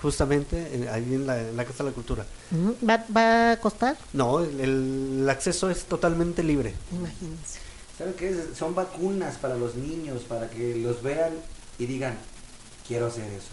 [0.00, 2.24] justamente en- ahí en la, en la Casa de la Cultura.
[2.88, 3.96] ¿Va, ¿Va a costar?
[4.12, 6.74] No, el, el acceso es totalmente libre.
[6.92, 7.58] Imagínense.
[7.98, 8.30] ¿Saben qué?
[8.30, 8.56] es?
[8.56, 11.32] Son vacunas para los niños, para que los vean
[11.78, 12.14] y digan,
[12.86, 13.50] quiero hacer eso.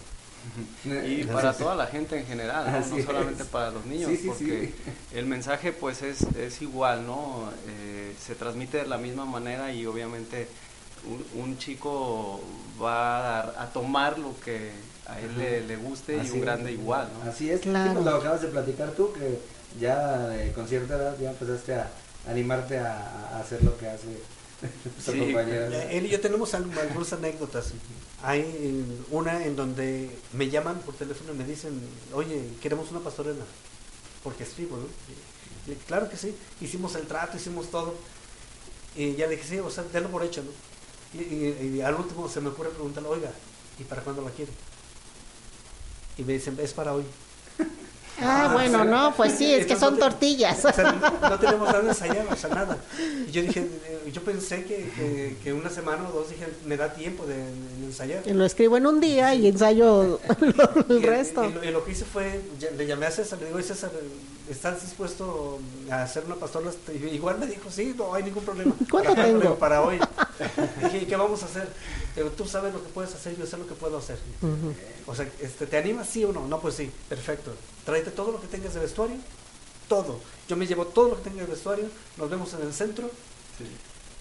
[1.06, 3.02] Y para toda la gente en general, ¿no?
[3.04, 3.48] Solamente es.
[3.50, 4.72] para los niños, Sí, sí, porque
[5.12, 7.50] el mensaje pues es, es igual, ¿no?
[7.68, 10.48] Eh, se transmite de la misma manera y obviamente
[11.06, 12.40] un, un chico
[12.82, 14.70] va a, dar- a tomar lo que
[15.12, 16.40] a él le, le guste y un es.
[16.42, 17.30] grande igual, ¿no?
[17.30, 17.90] Así es, Claro.
[17.90, 19.38] Sí, pues lo acabas de platicar tú, que
[19.80, 21.90] ya eh, con cierta edad ya empezaste a
[22.28, 24.06] animarte a, a hacer lo que hace
[25.06, 25.34] tu Sí.
[25.90, 27.72] Él y yo tenemos al- algunas anécdotas.
[28.22, 31.80] Hay una en donde me llaman por teléfono y me dicen,
[32.12, 33.44] oye, queremos una pastorela,
[34.22, 34.84] porque escribo, ¿no?
[35.66, 37.94] Y- y claro que sí, hicimos el trato, hicimos todo.
[38.96, 40.50] Y ya le dije, sí, o sea, denlo por hecho, ¿no?
[41.18, 43.30] Y, y- y al último se me ocurre preguntarle, oiga,
[43.78, 44.52] ¿y para cuándo la quiere?
[46.18, 47.04] Y me dicen, es para hoy.
[48.22, 50.62] Ah, bueno, no, pues sí, es que son no te- tortillas.
[50.66, 52.76] O sea, no, no tenemos nada ensayado, o sea, nada.
[53.26, 56.76] Y yo dije, eh, yo pensé que, que, que una semana o dos, dije, me
[56.76, 58.26] da tiempo de, de ensayar.
[58.26, 60.20] Lo escribo en un día y ensayo
[60.90, 61.46] el Y- resto.
[61.48, 62.42] Y, lo, y lo que hice fue,
[62.76, 63.90] le llamé a César, le digo, "Oye, César,
[64.50, 65.58] ¿estás dispuesto
[65.90, 66.70] a hacer una pastola?
[66.92, 68.74] Y igual me dijo, sí, no hay ningún problema.
[68.90, 69.54] ¿Cuánto Para- tengo?
[69.56, 69.98] Para hoy.
[70.82, 71.68] dije, ¿y qué vamos a hacer?
[72.16, 74.18] Digo, tú sabes lo que puedes hacer, yo sé lo que puedo hacer.
[75.06, 76.46] O sea, este, ¿te animas sí o no?
[76.48, 77.52] No, pues sí, perfecto.
[77.84, 79.16] Tráete todo lo que tengas de vestuario,
[79.88, 80.18] todo.
[80.48, 81.86] Yo me llevo todo lo que tenga de vestuario,
[82.16, 83.10] nos vemos en el centro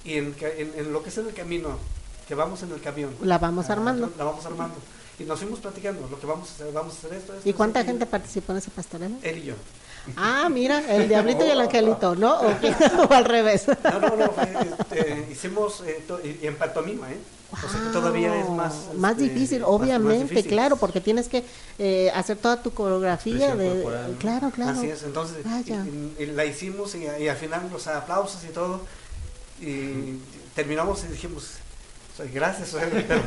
[0.04, 1.78] y en, en- en lo que es en el camino,
[2.28, 3.16] que vamos en el camión.
[3.24, 4.12] La vamos Ah, armando.
[4.18, 4.76] La vamos armando.
[5.18, 7.50] Y nos fuimos platicando lo que vamos a hacer, vamos a hacer esto, esto.
[7.50, 9.18] ¿Y cuánta esto, gente participó en esa pastorela?
[9.22, 9.56] Él y yo.
[10.18, 12.40] Ah, mira, el diablito y el angelito, ¿no?
[12.40, 12.54] ¿O,
[13.14, 13.66] al revés?
[13.68, 17.18] No, no, no, fue, este, hicimos eh, to- y, y en pantomima, ¿eh?
[17.52, 18.74] O sea que todavía es más...
[18.96, 20.52] más este, difícil, más obviamente, difícil.
[20.52, 21.44] claro, porque tienes que
[21.80, 24.18] eh, hacer toda tu coreografía de, corporal, ¿no?
[24.20, 24.78] claro, claro.
[24.78, 25.84] Así es, entonces Vaya.
[25.86, 28.82] y- y- y la hicimos y, y al final los aplausos y todo,
[29.62, 30.20] y
[30.56, 31.52] terminamos y dijimos,
[32.14, 33.22] o sea, gracias, o sea, pero-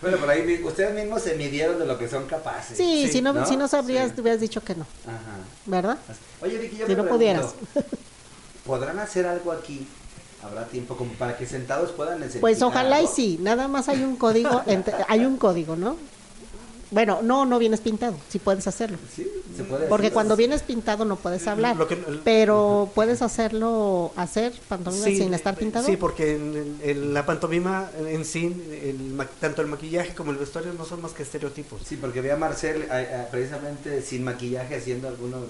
[0.00, 2.76] Bueno, por ahí ustedes mismos se midieron de lo que son capaces.
[2.76, 3.44] Sí, Sí, si no, ¿no?
[3.46, 4.14] si no sabrías, Sí.
[4.14, 5.38] te hubieras dicho que no, Ajá.
[5.66, 5.98] ¿verdad?
[6.40, 7.54] Oye, Vicky, yo Si me no pregunto, pudieras.
[8.64, 9.86] ¿podrán hacer algo aquí?
[10.42, 14.02] ¿Habrá tiempo como para que sentados puedan Pues necesitar ojalá y sí, nada más hay
[14.02, 15.96] un código, entre- hay un código, ¿no?
[16.90, 18.98] Bueno, no, no vienes pintado, si puedes hacerlo.
[19.14, 19.26] Sí,
[19.56, 24.52] se puede Porque cuando vienes pintado no puedes hablar, Lo que- pero puedes hacerlo, hacer
[24.68, 25.86] pantomima Sí, sin estar pintado.
[25.86, 26.34] Sí, porque
[26.82, 28.46] en, la pantomima en, sí,
[28.82, 31.80] el tanto el maquillaje como el vestuario no son más que estereotipos.
[31.86, 32.86] Sí, porque vi a Marcel
[33.30, 35.44] precisamente sin maquillaje haciendo algunos...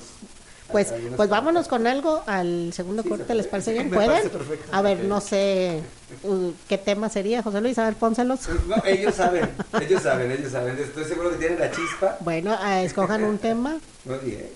[0.73, 3.91] Pues, pues vámonos con algo al segundo Sí, corte, se ¿les parece bien?
[3.91, 4.31] ¿Pueden?
[4.73, 5.83] A ver, no sé
[6.23, 8.41] uh, qué tema sería, José Luis, a ver, pónselos.
[8.67, 10.79] No, ellos saben, ellos saben, ellos saben.
[10.79, 12.17] Estoy seguro que tienen la chispa.
[12.21, 14.49] Bueno, ah, escojan un tema, Muy bien.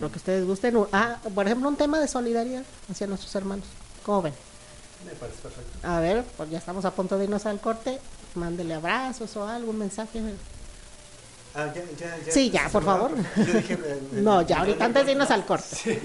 [0.00, 0.76] lo que ustedes gusten.
[0.92, 3.66] Ah, por ejemplo, un tema de solidaridad hacia nuestros hermanos.
[4.04, 4.34] ¿Cómo ven?
[5.04, 5.86] Me parece perfecto.
[5.86, 7.98] A ver, pues ya estamos a punto de irnos al corte.
[8.34, 10.20] Mándele abrazos o algo, un mensaje.
[11.56, 12.32] Ah, ya, ya, ya.
[12.32, 13.12] Sí, ya, por favor.
[13.36, 15.76] Yo dije, eh, No, ya ahorita antes de irnos al corte.
[15.76, 15.98] Sí.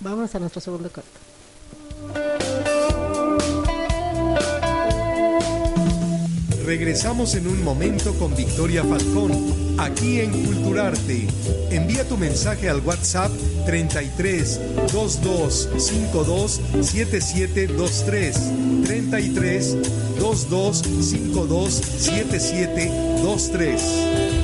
[0.00, 1.08] Vamos a nuestro segundo corte.
[6.64, 9.32] Regresamos en un momento con Victoria Falcón,
[9.78, 11.26] aquí en Culturarte.
[11.70, 13.30] Envía tu mensaje al WhatsApp
[13.66, 14.60] 33
[14.92, 18.36] 22 52 7723.
[18.86, 19.76] 33
[20.20, 24.39] 22 52 7723.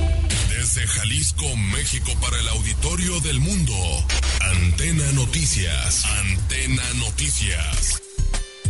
[5.26, 6.04] Noticias.
[6.04, 8.00] Antena Noticias.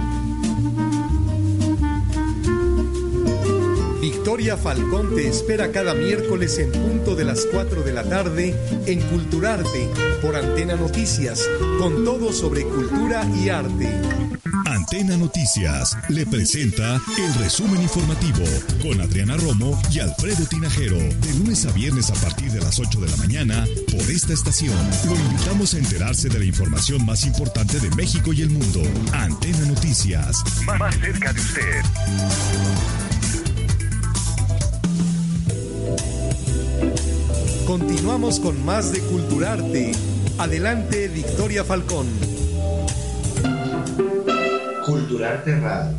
[4.38, 8.54] Victoria Falcón te espera cada miércoles en punto de las 4 de la tarde
[8.86, 9.90] en Culturarte
[10.22, 11.44] por Antena Noticias,
[11.80, 14.00] con todo sobre cultura y arte.
[14.64, 18.44] Antena Noticias le presenta el resumen informativo
[18.80, 23.00] con Adriana Romo y Alfredo Tinajero, de lunes a viernes a partir de las 8
[23.00, 24.78] de la mañana por esta estación.
[25.08, 28.82] Lo invitamos a enterarse de la información más importante de México y el mundo.
[29.14, 31.82] Antena Noticias, más cerca de usted.
[37.88, 39.92] Continuamos con más de Culturarte.
[40.36, 42.06] Adelante, Victoria Falcón.
[44.84, 45.96] Culturarte Radio.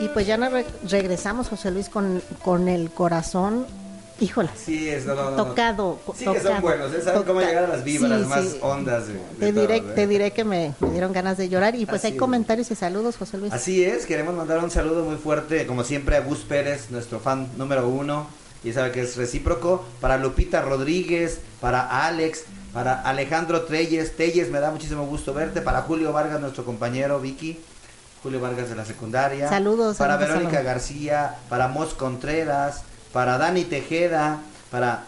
[0.00, 0.36] Y pues ya
[0.90, 3.64] regresamos, José Luis, con, con el corazón,
[4.20, 5.98] híjole, Sí, es, no, no, tocado.
[6.16, 7.02] Sí que son tocado, buenos, ¿eh?
[7.02, 8.58] saben cómo llegar a las vibras Sí, más sí.
[8.62, 9.92] hondas de, de Te todo, diré, ¿eh?
[9.94, 12.18] te diré que me, me dieron ganas de llorar y pues Así hay es.
[12.18, 13.52] comentarios y saludos, José Luis.
[13.52, 17.48] Así es, queremos mandar un saludo muy fuerte, como siempre, a Gus Pérez, nuestro fan
[17.56, 18.26] número uno,
[18.64, 24.60] y sabe que es recíproco, para Lupita Rodríguez, para Alex, para Alejandro Treyes, Telles, me
[24.60, 27.58] da muchísimo gusto verte, para Julio Vargas, nuestro compañero Vicky,
[28.22, 30.74] Julio Vargas de la secundaria, Saludos, para saludos, Verónica saludos.
[30.74, 32.82] García, para Mos Contreras,
[33.18, 34.38] para Dani Tejeda,
[34.70, 35.02] para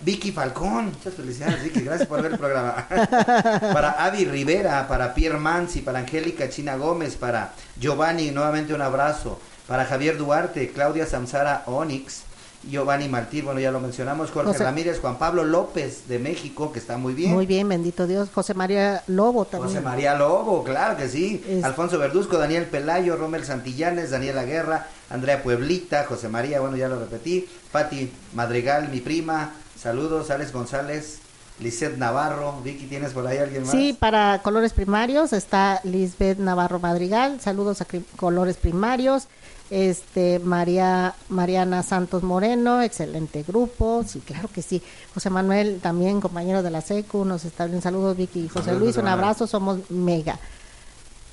[0.00, 2.86] Vicky Falcón, muchas felicidades Vicky, gracias por ver el programa.
[2.88, 9.38] para Avi Rivera, para Pierre Mansi, para Angélica China Gómez, para Giovanni, nuevamente un abrazo,
[9.68, 12.22] para Javier Duarte, Claudia Samsara Onyx,
[12.70, 16.78] Giovanni Martí, bueno ya lo mencionamos, Jorge José- Ramírez, Juan Pablo López de México, que
[16.78, 17.32] está muy bien.
[17.32, 18.28] Muy bien, bendito Dios.
[18.34, 19.68] José María Lobo también.
[19.68, 21.44] José María Lobo, claro que sí.
[21.48, 26.88] Es- Alfonso Verduzco, Daniel Pelayo, Romel Santillanes, Daniela Guerra, Andrea Pueblita, José María, bueno, ya
[26.88, 27.48] lo repetí.
[27.72, 29.52] Pati Madrigal, mi prima.
[29.78, 31.18] Saludos, Alex González,
[31.60, 32.60] Lisette Navarro.
[32.64, 33.70] Vicky, ¿tienes por ahí alguien más?
[33.72, 37.40] Sí, para colores primarios está Lisbeth Navarro Madrigal.
[37.40, 39.28] Saludos a colores primarios.
[39.74, 44.04] Este María Mariana Santos Moreno, excelente grupo.
[44.06, 44.80] Sí, claro que sí.
[45.12, 47.82] José Manuel, también compañero de la SECU, nos está bien.
[47.82, 48.96] Saludos, Vicky y José Luis.
[48.98, 50.38] Un abrazo, somos mega.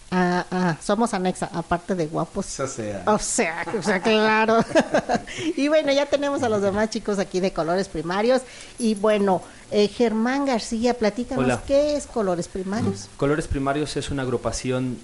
[0.10, 2.60] Ah, ah, somos anexa, aparte de guapos.
[2.60, 4.58] O sea, O sea, o sea, claro.
[5.56, 8.41] y bueno, ya tenemos a los demás chicos aquí de colores primarios.
[8.80, 11.62] Y bueno, eh, Germán García, platícanos Hola.
[11.67, 13.08] qué es colores primarios.
[13.17, 14.97] Colores Primarios es una agrupación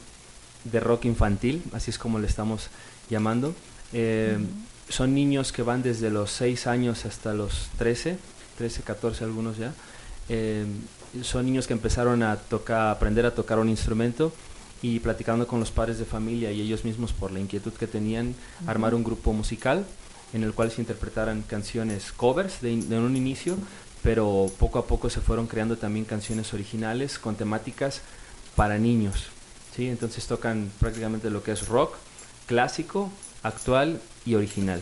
[0.64, 2.70] de rock infantil, así es como le estamos
[3.10, 3.54] llamando.
[3.94, 4.38] Eh,
[4.90, 8.18] Son niños que van desde los 6 años hasta los 13,
[8.58, 9.74] 13, 14 algunos ya.
[10.30, 10.66] Eh,
[11.24, 14.32] son niños que empezaron a tocar, aprender a tocar un instrumento
[14.82, 18.36] y platicando con los padres de familia y ellos mismos por la inquietud que tenían,
[18.66, 19.86] armar un grupo musical
[20.34, 23.58] en el cual se interpretaran canciones covers de, in- de un inicio,
[24.04, 28.02] pero poco a poco se fueron creando también canciones originales con temáticas
[28.56, 29.28] para niños.
[29.76, 29.88] ¿sí?
[29.88, 31.96] Entonces tocan prácticamente lo que es rock,
[32.48, 33.12] clásico,
[33.44, 34.82] actual y original.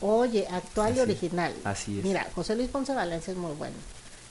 [0.00, 1.52] Oye, actual y original.
[1.62, 2.04] así es.
[2.04, 3.76] Mira, José Luis Ponce Valencia es muy bueno.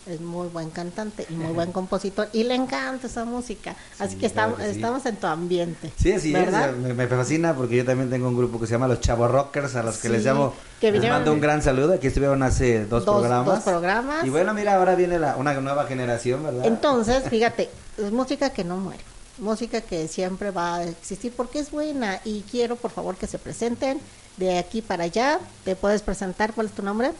[0.08, 3.76] Es muy buen cantante y muy buen compositor y le encanta esa música.
[4.00, 4.72] Así que claro estamos, que sí.
[4.72, 5.92] estamos en tu ambiente.
[5.96, 6.72] Sí, así ¿verdad?
[6.72, 9.28] es, me, me fascina porque yo también tengo un grupo que se llama Los Chavo
[9.28, 12.08] Rockers, a los que les Sí, llamo, que les vinieron- mando un gran saludo, aquí
[12.08, 13.46] estuvieron hace dos, Dos- programas.
[13.46, 14.26] dos programas.
[14.26, 16.66] Y bueno, mira, ahora viene la, una nueva generación, ¿verdad?
[16.66, 17.70] Entonces, fíjate,
[18.00, 19.04] es música que no muere,
[19.38, 23.40] música que siempre va a existir porque es buena y quiero por favor que se
[23.40, 24.00] presenten
[24.38, 25.40] de aquí para allá.
[25.64, 26.54] ¿Te puedes presentar?
[26.54, 27.12] ¿Cuál es tu nombre?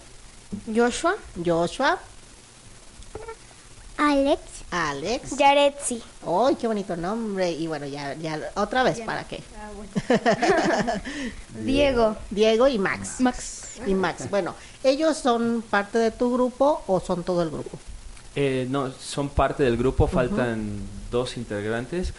[0.74, 2.00] Joshua, Joshua,
[4.02, 4.42] Alex,
[4.72, 5.38] Alex.
[5.38, 6.02] Yaretsi.
[6.26, 7.52] ¡Ay, qué bonito nombre!
[7.52, 9.44] Y bueno, ya, ya otra vez, ¿para qué?
[11.64, 12.18] Diego.
[12.32, 13.20] Diego y Max.
[13.20, 13.80] Max.
[13.86, 14.28] Y Max.
[14.32, 17.78] Bueno, ¿ellos son parte de tu grupo o son todo el grupo?
[18.36, 20.78] Eh, no, son parte del grupo, faltan
[21.12, 22.14] dos integrantes,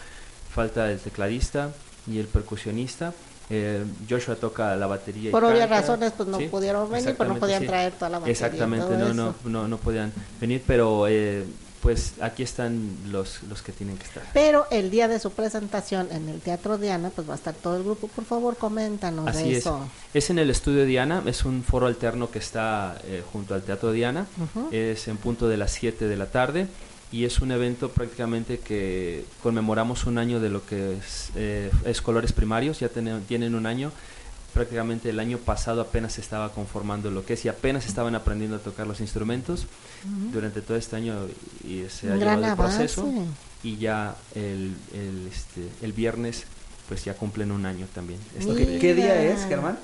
[0.53, 1.71] falta el tecladista
[2.07, 3.13] y el percusionista.
[3.49, 5.29] Eh, Joshua toca la batería.
[5.29, 5.81] y Por obvias canta.
[5.81, 7.67] razones, pues no Sí, pudieron venir, pues no podían sí.
[7.67, 8.31] traer toda la batería.
[8.31, 11.43] Exactamente, no, no, no, no podían venir, pero eh,
[11.83, 14.23] pues aquí están los, los que tienen que estar.
[14.33, 17.75] Pero el día de su presentación en el Teatro Diana, pues va a estar todo
[17.75, 18.07] el grupo.
[18.07, 19.57] Por favor, coméntanos Así de es.
[19.57, 19.85] eso.
[20.13, 23.91] Es en el estudio Diana, es un foro alterno que está eh, junto al Teatro
[23.91, 24.25] Diana.
[24.71, 26.67] Es en punto de las 7 de la tarde
[27.11, 32.01] y es un evento prácticamente que conmemoramos un año de lo que es, eh, es
[32.01, 33.91] colores primarios, ya tienen un año.
[34.53, 38.57] Prácticamente el año pasado apenas se estaba conformando lo que es y apenas estaban aprendiendo
[38.57, 39.65] a tocar los instrumentos.
[40.31, 41.15] Durante todo este año
[41.63, 43.25] y se ha llevado el proceso avance.
[43.63, 46.43] y ya el, el, este, el viernes
[46.89, 48.19] pues ya cumplen un año también.
[48.37, 49.79] Esto que- ¿Qué día es, Germán?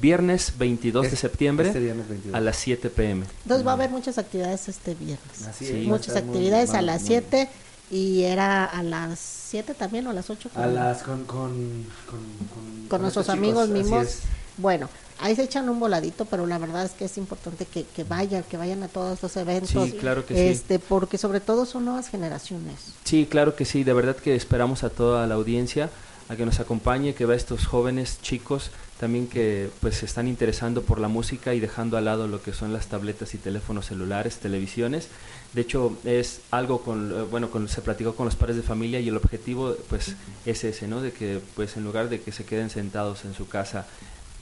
[0.00, 2.34] Viernes 22 de Es- septiembre este viernes 22.
[2.36, 3.24] a las 7 pm.
[3.42, 5.46] Entonces va a haber muchas actividades este viernes.
[5.48, 5.72] Así Sí.
[5.72, 7.48] es, va a Muchas muy- actividades a las muy- 7
[7.90, 10.50] y era a las 7 también o a las 8.
[10.54, 14.18] A las con con con, con, nuestros amigos chicos, mismos.
[14.58, 14.88] Bueno,
[15.20, 18.42] ahí se echan un voladito, pero la verdad es que es importante que, que vayan,
[18.42, 19.90] que vayan a todos estos eventos.
[19.90, 20.40] Sí, claro que sí.
[20.40, 22.94] este, Porque sobre todo son nuevas generaciones.
[23.04, 25.90] Sí, claro que sí, de verdad que esperamos a toda la audiencia
[26.28, 30.82] a que nos acompañe, que vea estos jóvenes chicos también que pues se están interesando
[30.82, 34.38] por la música y dejando al lado lo que son las tabletas y teléfonos celulares,
[34.38, 35.08] televisiones.
[35.56, 39.00] De hecho, es algo con eh, bueno, con, se platicó con los padres de familia
[39.00, 41.00] y el objetivo pues es ese, ¿no?
[41.00, 43.86] De que pues en lugar de que se queden sentados en su casa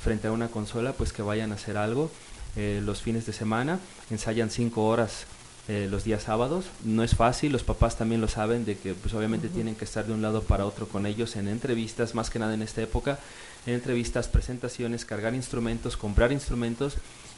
[0.02, 2.10] frente a una consola, pues que vayan a hacer algo
[2.56, 3.78] eh, los fines de semana,
[4.10, 5.26] ensayan cinco horas
[5.68, 6.64] eh, los días sábados.
[6.82, 10.04] No es fácil, los papás también lo saben, de que pues obviamente tienen que estar
[10.04, 13.20] de un lado para otro con ellos en entrevistas, más que nada en esta época,
[13.66, 16.96] en entrevistas, presentaciones, cargar instrumentos, comprar instrumentos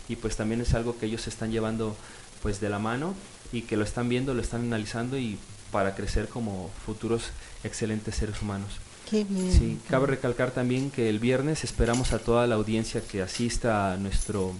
[0.09, 1.95] y pues también es algo que ellos están llevando
[2.41, 3.15] pues de la mano
[3.53, 5.39] y que lo están viendo, lo están analizando y
[5.73, 7.31] para crecer como futuros
[7.65, 8.69] excelentes seres humanos.
[9.09, 9.53] Qué bien.
[9.53, 13.97] Sí, cabe recalcar también que el viernes esperamos a toda la audiencia que asista a
[13.97, 14.53] nuestro,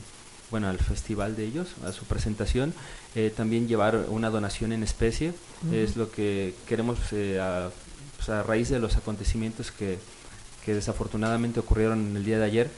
[0.51, 2.73] bueno, al festival de ellos, a su presentación,
[3.15, 5.33] eh, también llevar una donación en especie.
[5.65, 5.75] Ujú.
[5.75, 7.71] Es lo que queremos eh, a,
[8.17, 9.99] pues, a raíz de los acontecimientos que,
[10.65, 12.71] que desafortunadamente ocurrieron el día de ayer.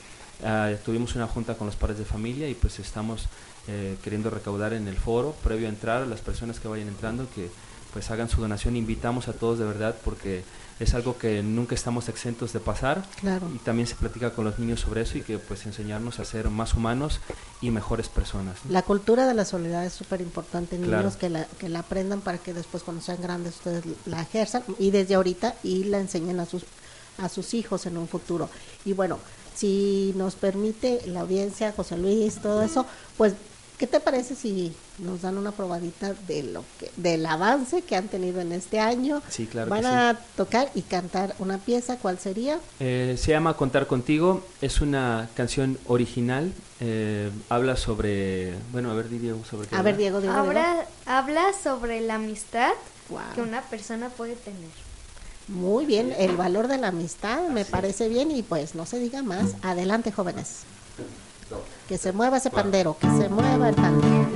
[0.45, 3.27] ah, tuvimos una junta con los padres de familia y pues estamos
[3.69, 7.51] eh, queriendo recaudar en el foro, previo a entrar, las personas que vayan entrando, que
[7.93, 8.77] pues hagan su donación.
[8.77, 10.43] Invitamos a todos de verdad porque
[10.79, 13.51] es algo que nunca estamos exentos de pasar Claro.
[13.53, 16.51] y también se platica con los niños sobre eso y que pues enseñarnos a ser
[16.51, 17.19] más humanos
[17.61, 18.57] y mejores personas.
[18.65, 18.73] ¿no?
[18.73, 21.19] La cultura de la soledad es súper importante, niños Claro.
[21.19, 24.91] que la, que la aprendan para que después cuando sean grandes ustedes la ejerzan y
[24.93, 26.63] desde ahorita y la enseñen a sus,
[27.19, 28.49] a sus hijos en un futuro.
[28.85, 29.19] Y bueno,
[29.57, 33.33] si nos permite la audiencia, José Luis, todo eso, pues,
[33.79, 38.09] ¿qué te parece si nos dan una probadita de lo que, del avance que han
[38.09, 39.23] tenido en este año?
[39.29, 42.59] Sí, claro Van que a tocar y cantar una pieza, ¿cuál sería?
[42.81, 49.09] Eh, se llama Contar contigo, es una canción original, eh, habla sobre, bueno, a ver
[49.09, 49.99] di, Diego, sobre qué A ver, habla.
[50.03, 50.49] Diego, Diego, Diego.
[50.49, 52.73] Habla, habla sobre la amistad
[53.09, 53.21] Wow.
[53.35, 54.69] que una persona puede tener.
[55.49, 59.23] Muy bien, el valor de la amistad me parece bien y pues no se diga
[59.23, 59.55] más.
[59.63, 60.65] Adelante, jóvenes.
[61.89, 64.29] Que se mueva ese pandero, que se mueva el pandero.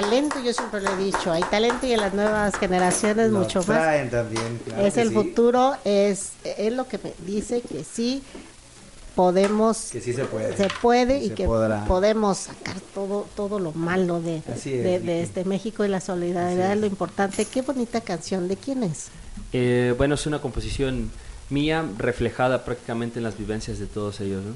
[0.00, 3.58] Talento, yo siempre lo he dicho, hay talento y en las nuevas generaciones Lo mucho
[3.60, 3.66] más.
[3.66, 5.14] traen también, claro es que el sí.
[5.14, 8.22] futuro, es, es lo que me dice que sí
[9.14, 10.56] podemos, Que sí se puede.
[10.56, 11.84] se puede y se que podrá.
[11.84, 16.72] podemos sacar todo todo lo malo de, es, de, de este México y la solidaridad
[16.72, 17.44] es lo importante.
[17.44, 19.08] Qué bonita canción, ¿de quién es?
[19.52, 21.10] Eh, bueno, es una composición
[21.50, 24.42] mía reflejada prácticamente en las vivencias de todos ellos.
[24.44, 24.52] ¿no?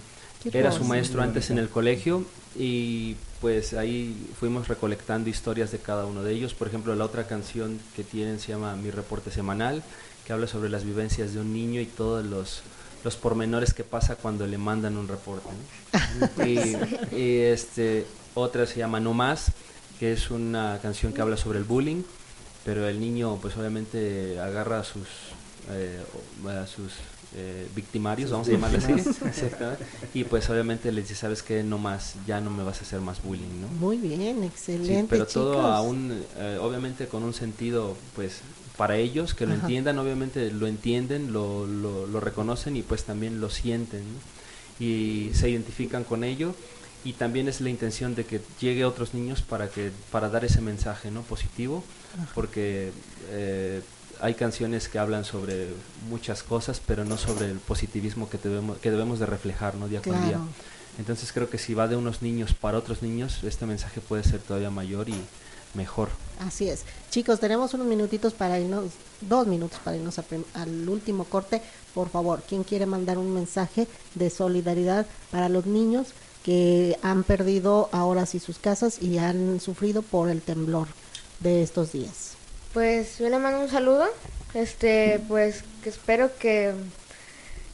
[0.52, 2.24] Era su maestro antes en el colegio
[2.56, 6.54] y pues ahí fuimos recolectando historias de cada uno de ellos.
[6.54, 9.82] Por ejemplo, la otra canción que tienen se llama Mi reporte semanal,
[10.26, 12.62] que habla sobre las vivencias de un niño y todos los,
[13.04, 15.48] los pormenores que pasa cuando le mandan un reporte.
[16.38, 16.44] ¿no?
[16.46, 16.76] y,
[17.16, 19.52] y, este, otra se llama No Más,
[19.98, 22.02] que es una canción que habla sobre el bullying,
[22.64, 25.08] pero el niño pues obviamente agarra sus,
[25.70, 26.00] eh,
[26.66, 26.92] sus
[27.36, 28.92] eh, victimarios, vamos a llamarle así.
[29.26, 29.84] Exactamente.
[30.14, 33.00] y pues obviamente les dice, sabes que no más, ya no me vas a hacer
[33.00, 33.68] más bullying, ¿no?
[33.68, 35.06] Muy bien, Sí, excelente.
[35.10, 35.66] pero todo chicos.
[35.66, 38.40] aún, eh, obviamente con un sentido, pues,
[38.76, 39.62] para ellos, que lo Ajá.
[39.62, 44.18] entiendan, obviamente lo entienden, lo, lo, lo reconocen y pues también lo sienten, ¿no?
[44.84, 46.54] Y se identifican con ello
[47.04, 50.44] y también es la intención de que llegue a otros niños para que para dar
[50.44, 52.28] ese mensaje no positivo Ajá.
[52.34, 52.90] porque
[53.28, 53.82] eh,
[54.20, 55.68] hay canciones que hablan sobre
[56.08, 60.00] muchas cosas pero no sobre el positivismo que debemos que debemos de reflejar no día
[60.02, 60.48] con día Claro.
[60.98, 64.40] entonces creo que si va de unos niños para otros niños este mensaje puede ser
[64.40, 65.14] todavía mayor y
[65.74, 66.08] mejor
[66.40, 66.82] Así es.
[67.10, 68.90] Chicos, tenemos unos minutitos para irnos,
[69.20, 70.18] dos minutos para irnos
[70.54, 71.62] al último corte.
[71.94, 73.86] Por favor, ¿quién quiere mandar un mensaje
[74.16, 76.08] de solidaridad para los niños
[76.44, 80.88] que han perdido ahora sí sus casas y han sufrido por el temblor
[81.38, 82.33] de estos días?
[82.74, 84.04] Pues yo le mando un saludo,
[84.52, 86.72] este, pues que espero que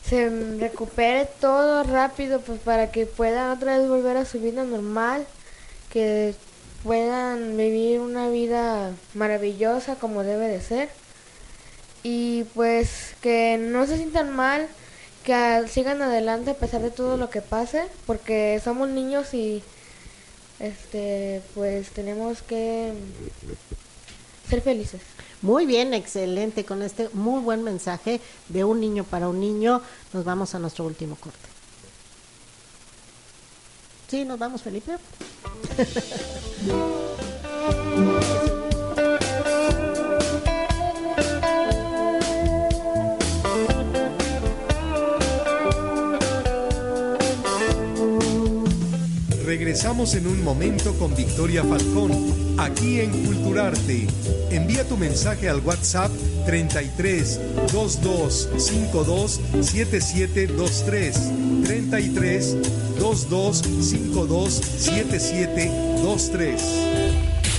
[0.06, 0.28] se
[0.58, 5.26] recupere todo rápido, pues para que puedan otra vez volver a su vida normal,
[5.90, 6.34] que
[6.84, 10.90] puedan vivir una vida maravillosa como debe de ser.
[12.02, 14.68] Y pues que no se sientan mal,
[15.24, 19.62] que sigan adelante a pesar de todo lo que pase, porque somos niños y
[20.58, 22.92] este pues tenemos que
[24.50, 25.00] ser felices.
[25.42, 26.64] Muy bien, excelente.
[26.64, 29.80] Con este muy buen mensaje de un niño para un niño,
[30.12, 31.38] nos vamos a nuestro último corte.
[34.08, 34.96] Sí, nos vamos, Felipe.
[49.50, 52.12] Regresamos en un momento con Victoria Falcón,
[52.56, 54.06] aquí en Culturarte.
[54.48, 56.12] Envía tu mensaje al WhatsApp
[56.46, 57.40] 33
[57.72, 61.16] 22 52 7723.
[61.64, 62.56] 33
[63.00, 66.62] 22 52 7723.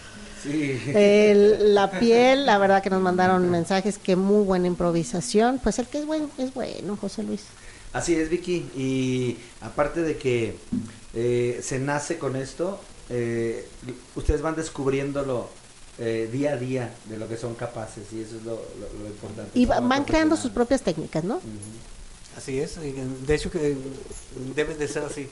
[0.42, 0.80] Sí.
[0.94, 2.46] el- la piel.
[2.46, 5.60] La verdad que nos mandaron mensajes que muy buena improvisación.
[5.62, 7.42] Pues el que es bueno, es bueno, José Luis.
[7.92, 8.68] Así es, Vicky.
[8.76, 10.56] Y aparte de que
[11.14, 12.80] eh, se nace con esto,
[13.10, 13.68] eh,
[14.16, 15.48] ustedes van descubriéndolo
[15.98, 19.06] eh, día a día de lo que son capaces y eso es lo, lo- lo
[19.08, 19.50] importante.
[19.58, 21.38] Y va- van creando sus propias técnicas, ¿no?
[22.36, 23.76] Así es, de hecho que
[24.56, 25.28] debe de ser así.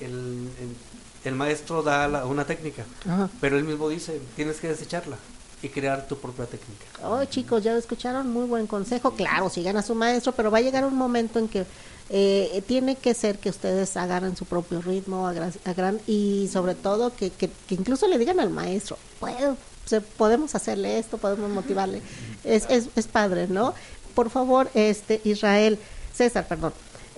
[0.00, 0.76] El, el-
[1.24, 3.28] el maestro da la- una técnica, Ajá.
[3.40, 5.16] pero él mismo dice, tienes que desecharla
[5.62, 6.84] y crear tu propia técnica.
[7.02, 9.10] Oh, chicos, ya lo escucharon, muy buen consejo.
[9.12, 11.66] Claro, sigan a su maestro, pero va a llegar un momento en que
[12.12, 17.14] eh, tiene que ser que ustedes agarren su propio ritmo agra- agran- y sobre todo
[17.14, 19.56] que, que- que incluso le digan al maestro, "Puedo,
[19.86, 22.02] se- podemos hacerle esto, podemos motivarle.
[22.42, 23.74] Es, es, es padre, ¿no?
[24.16, 25.78] Por favor, este Israel,
[26.12, 26.72] César, perdón.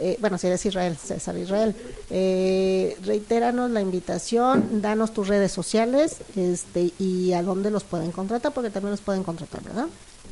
[0.04, 1.76] Eh, bueno, si eres Israel, César Israel,
[2.10, 8.52] eh, reitéranos la invitación, danos tus redes sociales este, y a dónde los pueden contratar,
[8.52, 9.86] porque también los pueden contratar, ¿verdad?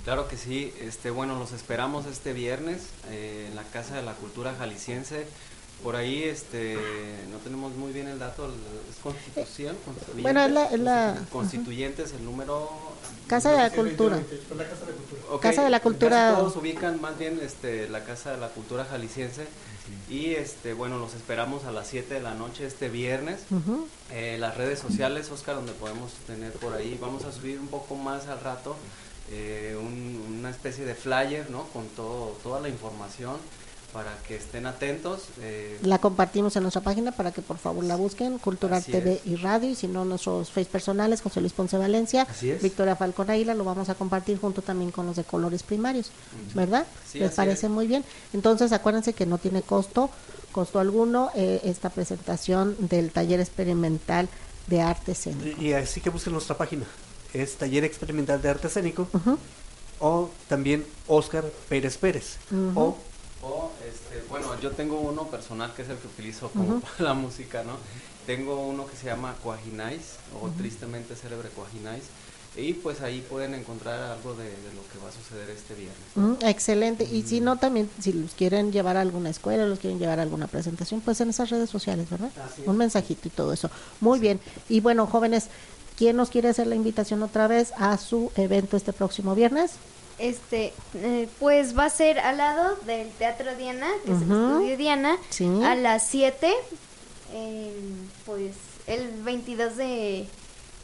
[0.05, 2.79] Claro que sí, este, bueno, los esperamos este viernes
[3.11, 5.27] eh, en la Casa de la Cultura Jalisciense.
[5.85, 6.77] Por ahí este,
[7.31, 8.47] no tenemos muy bien el dato,
[8.91, 12.69] es Constitución, Constituyentes, Bueno, es la- es la- Constituyentes, el número...
[13.31, 14.17] Casa de la Cultura.
[15.41, 16.17] Casa de la Cultura.
[16.31, 19.47] casi todos ubican más bien este, la Casa de la Cultura Jalisciense
[20.09, 23.41] y este, bueno, los esperamos a las 7 de la noche este viernes.
[24.13, 27.95] Eh, las redes sociales, Oscar, donde podemos tener por ahí, vamos a subir un poco
[27.95, 28.77] más al rato
[29.33, 31.65] eh, un- una especie de flyer, ¿no?
[31.69, 33.37] Con todo, toda la información
[33.93, 35.23] para que estén atentos.
[35.41, 39.15] eh, La compartimos en nuestra página para que por favor la busquen, Cultural Así TV
[39.15, 39.27] es.
[39.27, 42.27] y Radio, y si no, nuestros face personales, José Luis Ponce Valencia.
[42.63, 46.11] Victoria Falcón Aguila, lo vamos a compartir junto también con los de colores primarios,
[46.55, 46.87] ¿verdad?
[47.11, 47.73] Sí, ¿Les parece es.
[47.73, 48.05] muy bien?
[48.33, 50.11] Entonces, acuérdense que no tiene costo,
[50.53, 54.29] costo alguno, eh, esta presentación del taller experimental
[54.67, 55.61] de arte escénico.
[55.61, 56.85] Y así que busquen nuestra página.
[57.33, 59.07] Es Taller Experimental de Arte Escénico.
[60.01, 62.39] O también Oscar Pérez Pérez.
[62.75, 62.97] O
[63.43, 63.71] O,
[64.31, 67.77] bueno, yo tengo uno personal que es el que utilizo como para la música, ¿no?
[68.27, 72.05] Tengo uno que se llama Cuajinais, o tristemente célebre Cuajinais,
[72.57, 76.01] y pues ahí pueden encontrar algo de, de lo que va a suceder este viernes.
[76.15, 77.05] Mm, excelente.
[77.05, 80.23] Y si no, también, si los quieren llevar a alguna escuela, los quieren llevar a
[80.23, 82.31] alguna presentación, pues en esas redes sociales, ¿verdad?
[82.67, 83.71] Un mensajito y todo eso.
[84.01, 84.41] Muy bien.
[84.69, 85.47] Y bueno, jóvenes,
[85.97, 89.73] ¿quién nos quiere hacer la invitación otra vez a su evento este próximo viernes?
[90.21, 94.77] Este, eh, pues va a ser al lado del Teatro Diana, que es el estudio
[94.77, 95.49] Diana, Sí.
[95.65, 96.53] a las 7,
[98.27, 98.53] pues
[98.87, 100.27] el 22 de,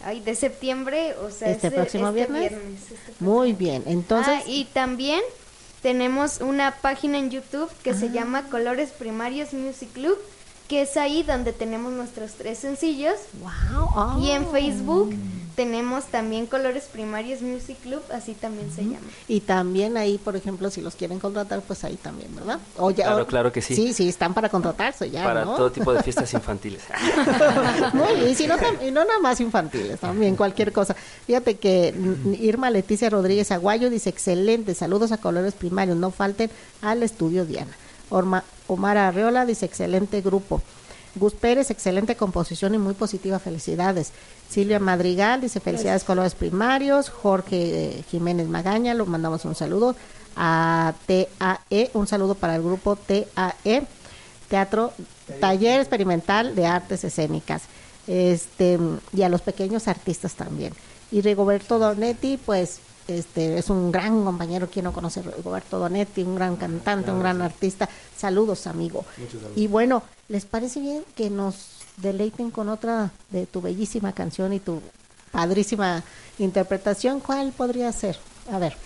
[0.05, 2.53] ay, de septiembre, o sea, ¿Este próximo viernes?
[2.53, 3.83] este Muy bien.
[3.87, 5.21] Entonces, Ah, y también
[5.83, 10.19] tenemos una página en YouTube que se llama Colores Primarios Music Club,
[10.69, 13.15] que es ahí donde tenemos nuestros tres sencillos.
[13.41, 14.21] Wow.
[14.23, 14.51] Y en Oh.
[14.51, 15.15] Facebook
[15.57, 19.07] tenemos también Colores Primarios Music Club, así también se llama.
[19.27, 22.59] y también ahí, por ejemplo, si los quieren contratar, pues ahí también, ¿verdad?
[22.77, 23.75] O ya- Claro, o- claro que sí.
[23.75, 25.57] Sí, sí, están para contratarse ya, para ¿no?
[25.57, 26.83] todo tipo de fiestas infantiles.
[27.95, 30.95] Muy bien, y, si no, y no nada más infantiles, también cualquier cosa.
[31.27, 31.95] Fíjate que
[32.41, 36.51] Irma Leticia Rodríguez Aguayo dice, excelente, saludos a Colores Primarios, no falten
[36.83, 37.73] al estudio Diana.
[38.11, 40.63] Orma- Omar Arreola dice, excelente grupo.
[41.17, 44.13] Gus Pérez, excelente composición y muy positiva, felicidades.
[44.49, 47.09] Silvia Madrigal dice, felicidades Colores Primarios.
[47.09, 47.57] Jorge
[47.99, 49.97] eh, Jiménez Magaña, lo mandamos un saludo.
[50.37, 53.87] A TAE, un saludo para el grupo TAE.
[54.49, 54.93] Teatro
[55.41, 57.63] Taller Experimental de Artes Escénicas.
[58.07, 58.79] Este,
[59.13, 60.73] y a los pequeños artistas también.
[61.11, 62.79] Y Rigoberto Donetti, pues,
[63.09, 67.21] este, es un gran compañero, quien no conoce a Rigoberto Donetti, un gran cantante, un
[67.21, 67.89] gran artista.
[68.17, 69.05] Saludos, amigo.
[69.17, 69.53] Saludos.
[69.57, 71.57] Y bueno, ¿les parece bien que nos
[71.97, 74.81] deleiten con otra de tu bellísima canción y tu
[75.33, 76.03] padrísima
[76.39, 77.21] interpretación?
[77.21, 78.19] ¿Cuál podría ser?
[78.51, 78.77] A ver.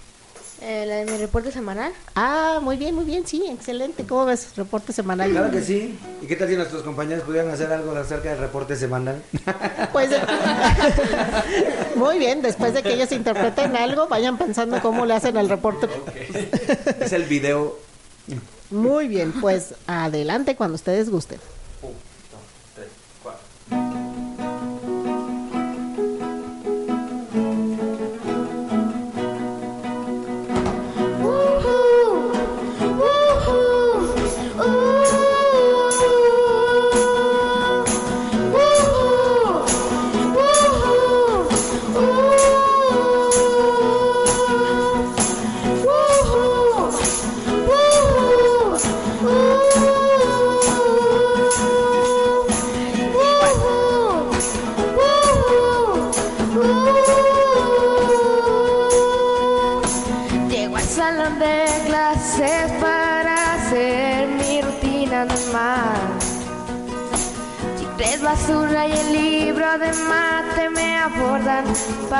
[0.62, 1.92] Eh, la de mi reporte semanal.
[2.14, 4.04] Ah, muy bien, muy bien, sí, excelente.
[4.04, 4.48] ¿Cómo ves?
[4.56, 5.30] Reporte semanal.
[5.30, 5.98] Claro que sí.
[6.20, 9.22] ¿Y qué tal si nuestros compañeros pudieran hacer algo acerca del reporte semanal?
[9.92, 10.10] Pues
[11.96, 15.88] muy bien, después de que ellos interpreten algo, vayan pensando cómo le hacen al reporte.
[17.00, 17.76] es el video.
[18.70, 21.40] Muy bien, pues adelante cuando ustedes gusten.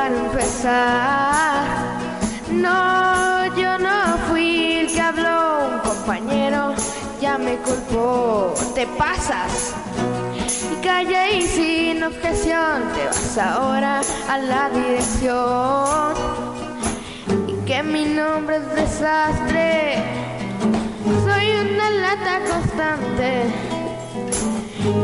[0.00, 1.64] Para empezar.
[2.50, 6.74] No, yo no fui el que habló, un compañero
[7.20, 8.54] ya me culpó.
[8.74, 9.74] Te pasas.
[10.72, 16.14] Y calla y sin objeción te vas ahora a la dirección
[17.46, 20.02] y que mi nombre es desastre.
[21.26, 23.30] Soy una lata constante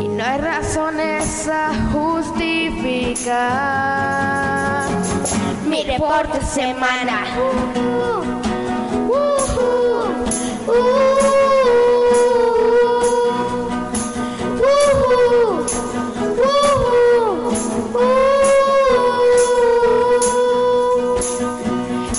[0.01, 2.77] y no hay razones a justificar.
[5.67, 7.27] Mi reporte semanal.
[7.39, 8.37] Uh,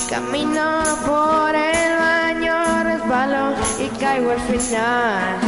[0.09, 5.39] Camino por el baño, resbalo y caigo al final.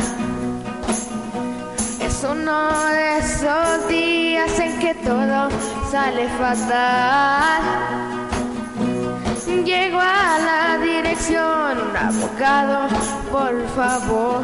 [2.02, 5.50] Es uno de esos días en que todo
[5.91, 7.61] sale fatal.
[9.65, 12.87] Llego a la dirección, un abogado,
[13.31, 14.43] por favor.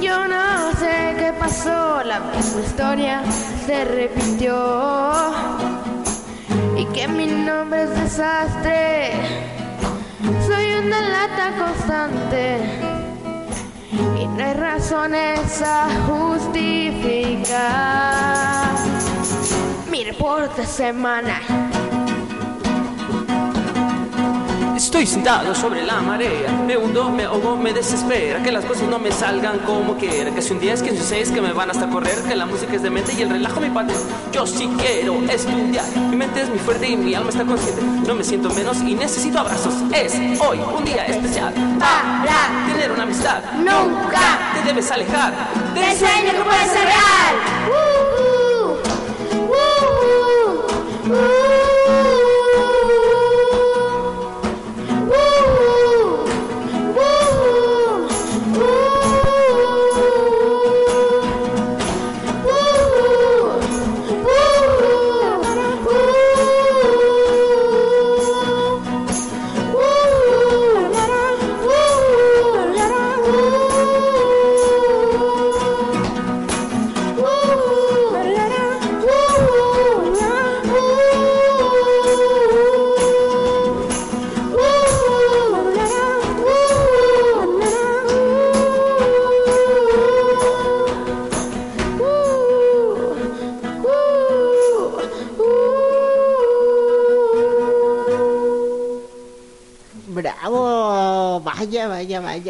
[0.00, 3.22] Yo no sé qué pasó, la misma historia
[3.66, 4.56] se repitió.
[6.76, 9.12] Y que mi nombre es desastre.
[10.46, 12.58] Soy una lata constante
[14.18, 18.17] y no hay razones a justificar
[19.98, 21.42] mi reporte semanal.
[24.76, 29.00] Estoy sentado sobre la marea, me hundo, me ahogo, me desespera que las cosas no
[29.00, 30.30] me salgan como quiera.
[30.30, 32.46] Que si un 10, que si un 6, que me van hasta correr, que la
[32.46, 33.96] música es de mente y el relajo mi padre.
[34.30, 37.82] Yo sí quiero estudiar, mi mente es muy fuerte y mi alma está consciente.
[38.06, 39.74] No me siento menos y necesito abrazos.
[39.92, 43.42] Es hoy un día especial para tener una amistad.
[43.56, 45.32] Nunca te debes alejar
[45.74, 47.97] del sueño que puede ser real.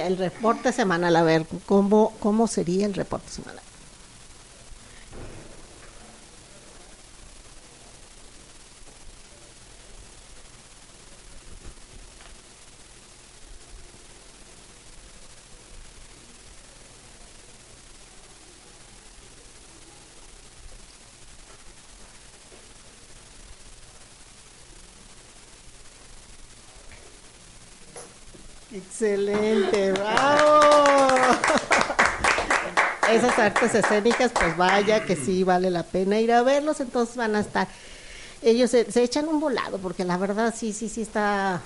[0.08, 3.62] El reporte semanal, a ver, ¿cómo, cómo sería el reporte semanal?
[28.72, 30.60] Excelente, bravo.
[33.10, 37.36] Esas artes escénicas, pues vaya que sí vale la pena ir a verlos, entonces van
[37.36, 37.66] a estar,
[38.42, 41.62] ellos se, se echan un volado, porque la verdad sí, sí, sí está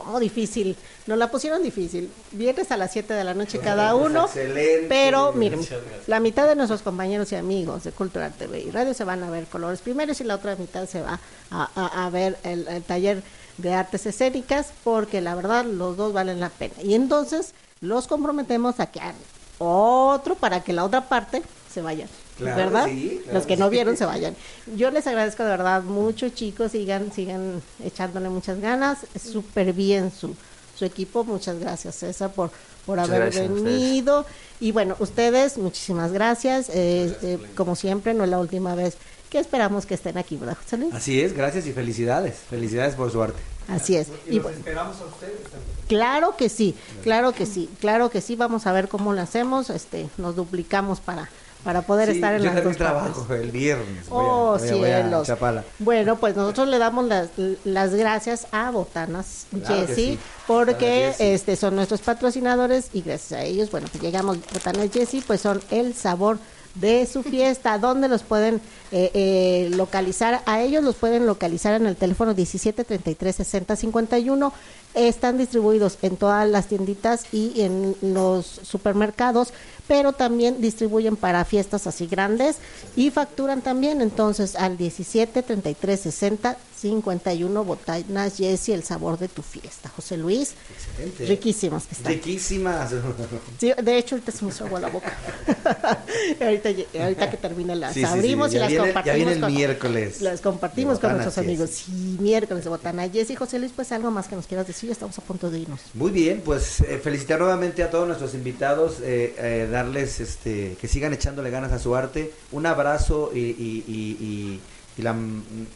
[0.00, 0.76] como difícil,
[1.06, 4.86] nos la pusieron difícil, viernes a las 7 de la noche cada uno, Excelente.
[4.88, 5.60] pero miren,
[6.08, 9.30] la mitad de nuestros compañeros y amigos de Cultural TV y Radio se van a
[9.30, 11.20] ver colores primeros y la otra mitad se va
[11.50, 13.22] a, a- a ver el, el taller
[13.58, 16.74] de artes escénicas porque la verdad los dos valen la pena.
[16.82, 19.14] Y entonces los comprometemos a que hagan
[19.58, 21.42] otro para que la otra parte
[21.72, 22.08] se vayan.
[22.40, 22.86] Claro, ¿Verdad?
[22.86, 23.70] sí, claro los que no sí.
[23.70, 24.34] vieron se vayan.
[24.76, 26.72] Yo les agradezco de verdad mucho, chicos.
[26.72, 28.98] Sigan, sigan echándole muchas ganas.
[29.22, 30.34] Súper bien su,
[30.76, 31.24] su equipo.
[31.24, 32.50] Muchas gracias, César, por,
[32.86, 34.26] por Muchas haber venido.
[34.60, 36.68] Y bueno, ustedes, muchísimas gracias.
[36.70, 38.96] Eh, eh, como siempre, no es la última vez
[39.30, 40.92] que esperamos que estén aquí, ¿verdad, José Luis?
[40.92, 42.34] Así es, gracias y felicidades.
[42.50, 43.38] Felicidades por su arte.
[43.68, 44.08] Así es.
[44.26, 45.70] Y Y los bueno, esperamos a ustedes también.
[45.86, 46.74] Claro que sí,
[47.04, 48.34] claro que sí, claro que sí.
[48.34, 49.70] Vamos a ver cómo lo hacemos.
[49.70, 51.30] Este, nos duplicamos para
[51.64, 53.12] para poder Sí, estar en yo las también dos partes.
[53.14, 54.08] trabajo el viernes.
[54.08, 55.26] Voy a- Oh, a- voy a cielos.
[55.26, 55.64] Chapala.
[55.78, 57.28] Bueno, pues nosotros le damos las,
[57.64, 60.18] las gracias a Botanas Claro Jessy, sí.
[60.46, 65.40] porque este son nuestros patrocinadores y gracias a ellos, bueno, pues llegamos Botanas Jessy, pues
[65.40, 66.38] son el sabor
[66.74, 68.60] de su fiesta, donde los pueden
[68.92, 74.52] eh, eh, localizar, a ellos los pueden localizar en el teléfono 17 33 60 51,
[74.94, 79.52] están distribuidos en todas las tienditas y en los supermercados,
[79.86, 82.56] pero también distribuyen para fiestas así grandes
[82.96, 89.42] y facturan también entonces al 17 33 60 51 botanas Jessy el sabor de tu
[89.42, 91.26] fiesta José Luis Excelente.
[91.26, 92.90] riquísimas que están Riquísimas.
[93.58, 95.12] Sí, de hecho ahorita se me agua la boca
[96.40, 96.68] ahorita,
[97.02, 99.40] ahorita que termine las Sí, sí, sí, abrimos y las viene- ya compartimos viene el
[99.40, 100.20] con, miércoles.
[100.22, 101.70] Las compartimos con nuestros amigos.
[101.70, 101.84] Jessy.
[101.92, 103.08] sí miércoles de botana.
[103.08, 104.90] Jessy José Luis pues algo más que nos quieras decir.
[104.90, 105.80] Estamos a punto de irnos.
[105.94, 110.88] Muy bien, pues eh, felicitar nuevamente a todos nuestros invitados, eh, eh, darles este, que
[110.88, 114.60] sigan echándole ganas a su arte, un abrazo y, y- y- y-
[115.02, 115.16] la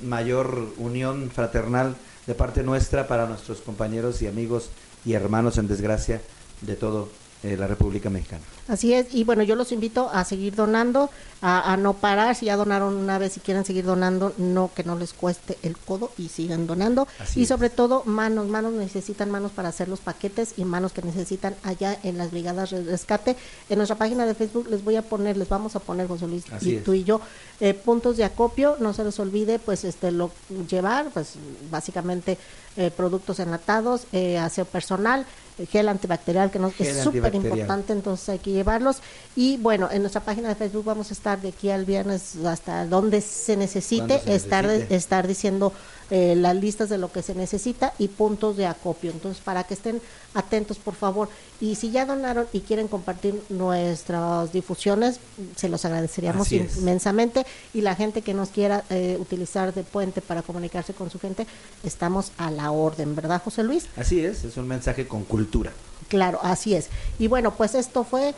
[0.03, 1.95] mayor unión fraternal
[2.27, 4.69] de parte nuestra para nuestros compañeros y amigos
[5.05, 6.21] y hermanos en desgracia
[6.61, 7.09] de todo
[7.45, 8.42] eh, la República Mexicana.
[8.68, 11.11] Así es, y bueno, yo los invito a seguir donando,
[11.42, 14.82] a, a no parar, si ya donaron una vez y quieren seguir donando, no que
[14.82, 17.07] no les cueste el codo y sigan donando.
[17.18, 17.49] Así y es.
[17.51, 21.99] sobre todo manos, manos necesitan manos para hacer los paquetes y manos que necesitan allá
[22.03, 23.36] en las brigadas de rescate.
[23.68, 26.45] En nuestra página de Facebook les voy a poner, les vamos a poner, José Luis,
[26.51, 27.20] Así y tú y yo,
[27.61, 30.30] eh, puntos de acopio, no se les olvide pues este lo
[30.70, 31.34] llevar, pues
[31.70, 32.38] básicamente
[32.76, 35.26] eh, productos enlatados, eh, aseo personal,
[35.71, 38.99] gel antibacterial que nos, es súper importante, entonces hay que llevarlos.
[39.37, 42.87] Y bueno, en nuestra página de Facebook vamos a estar de aquí al viernes hasta
[42.87, 44.97] donde se necesite, se estar, necesite.
[44.97, 45.73] estar diciendo
[46.11, 49.11] eh, las listas de lo que se necesita y puntos de acopio.
[49.11, 50.01] Entonces, para que estén
[50.35, 51.29] atentos, por favor.
[51.61, 55.21] Y si ya donaron y quieren compartir nuestras difusiones,
[55.57, 57.47] se los agradeceríamos inmensamente.
[57.73, 61.47] Y la gente que nos quiera eh, utilizar de puente para comunicarse con su gente,
[61.85, 63.87] estamos a la orden, ¿verdad, José Luis?
[63.97, 65.73] Así es, es un mensaje con cultura.
[66.09, 66.89] Claro, así es.
[67.19, 68.35] Y bueno, pues esto fue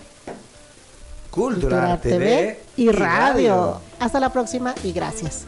[1.36, 3.80] Cultural TV, y radio.
[3.98, 5.44] Hasta la próxima y gracias.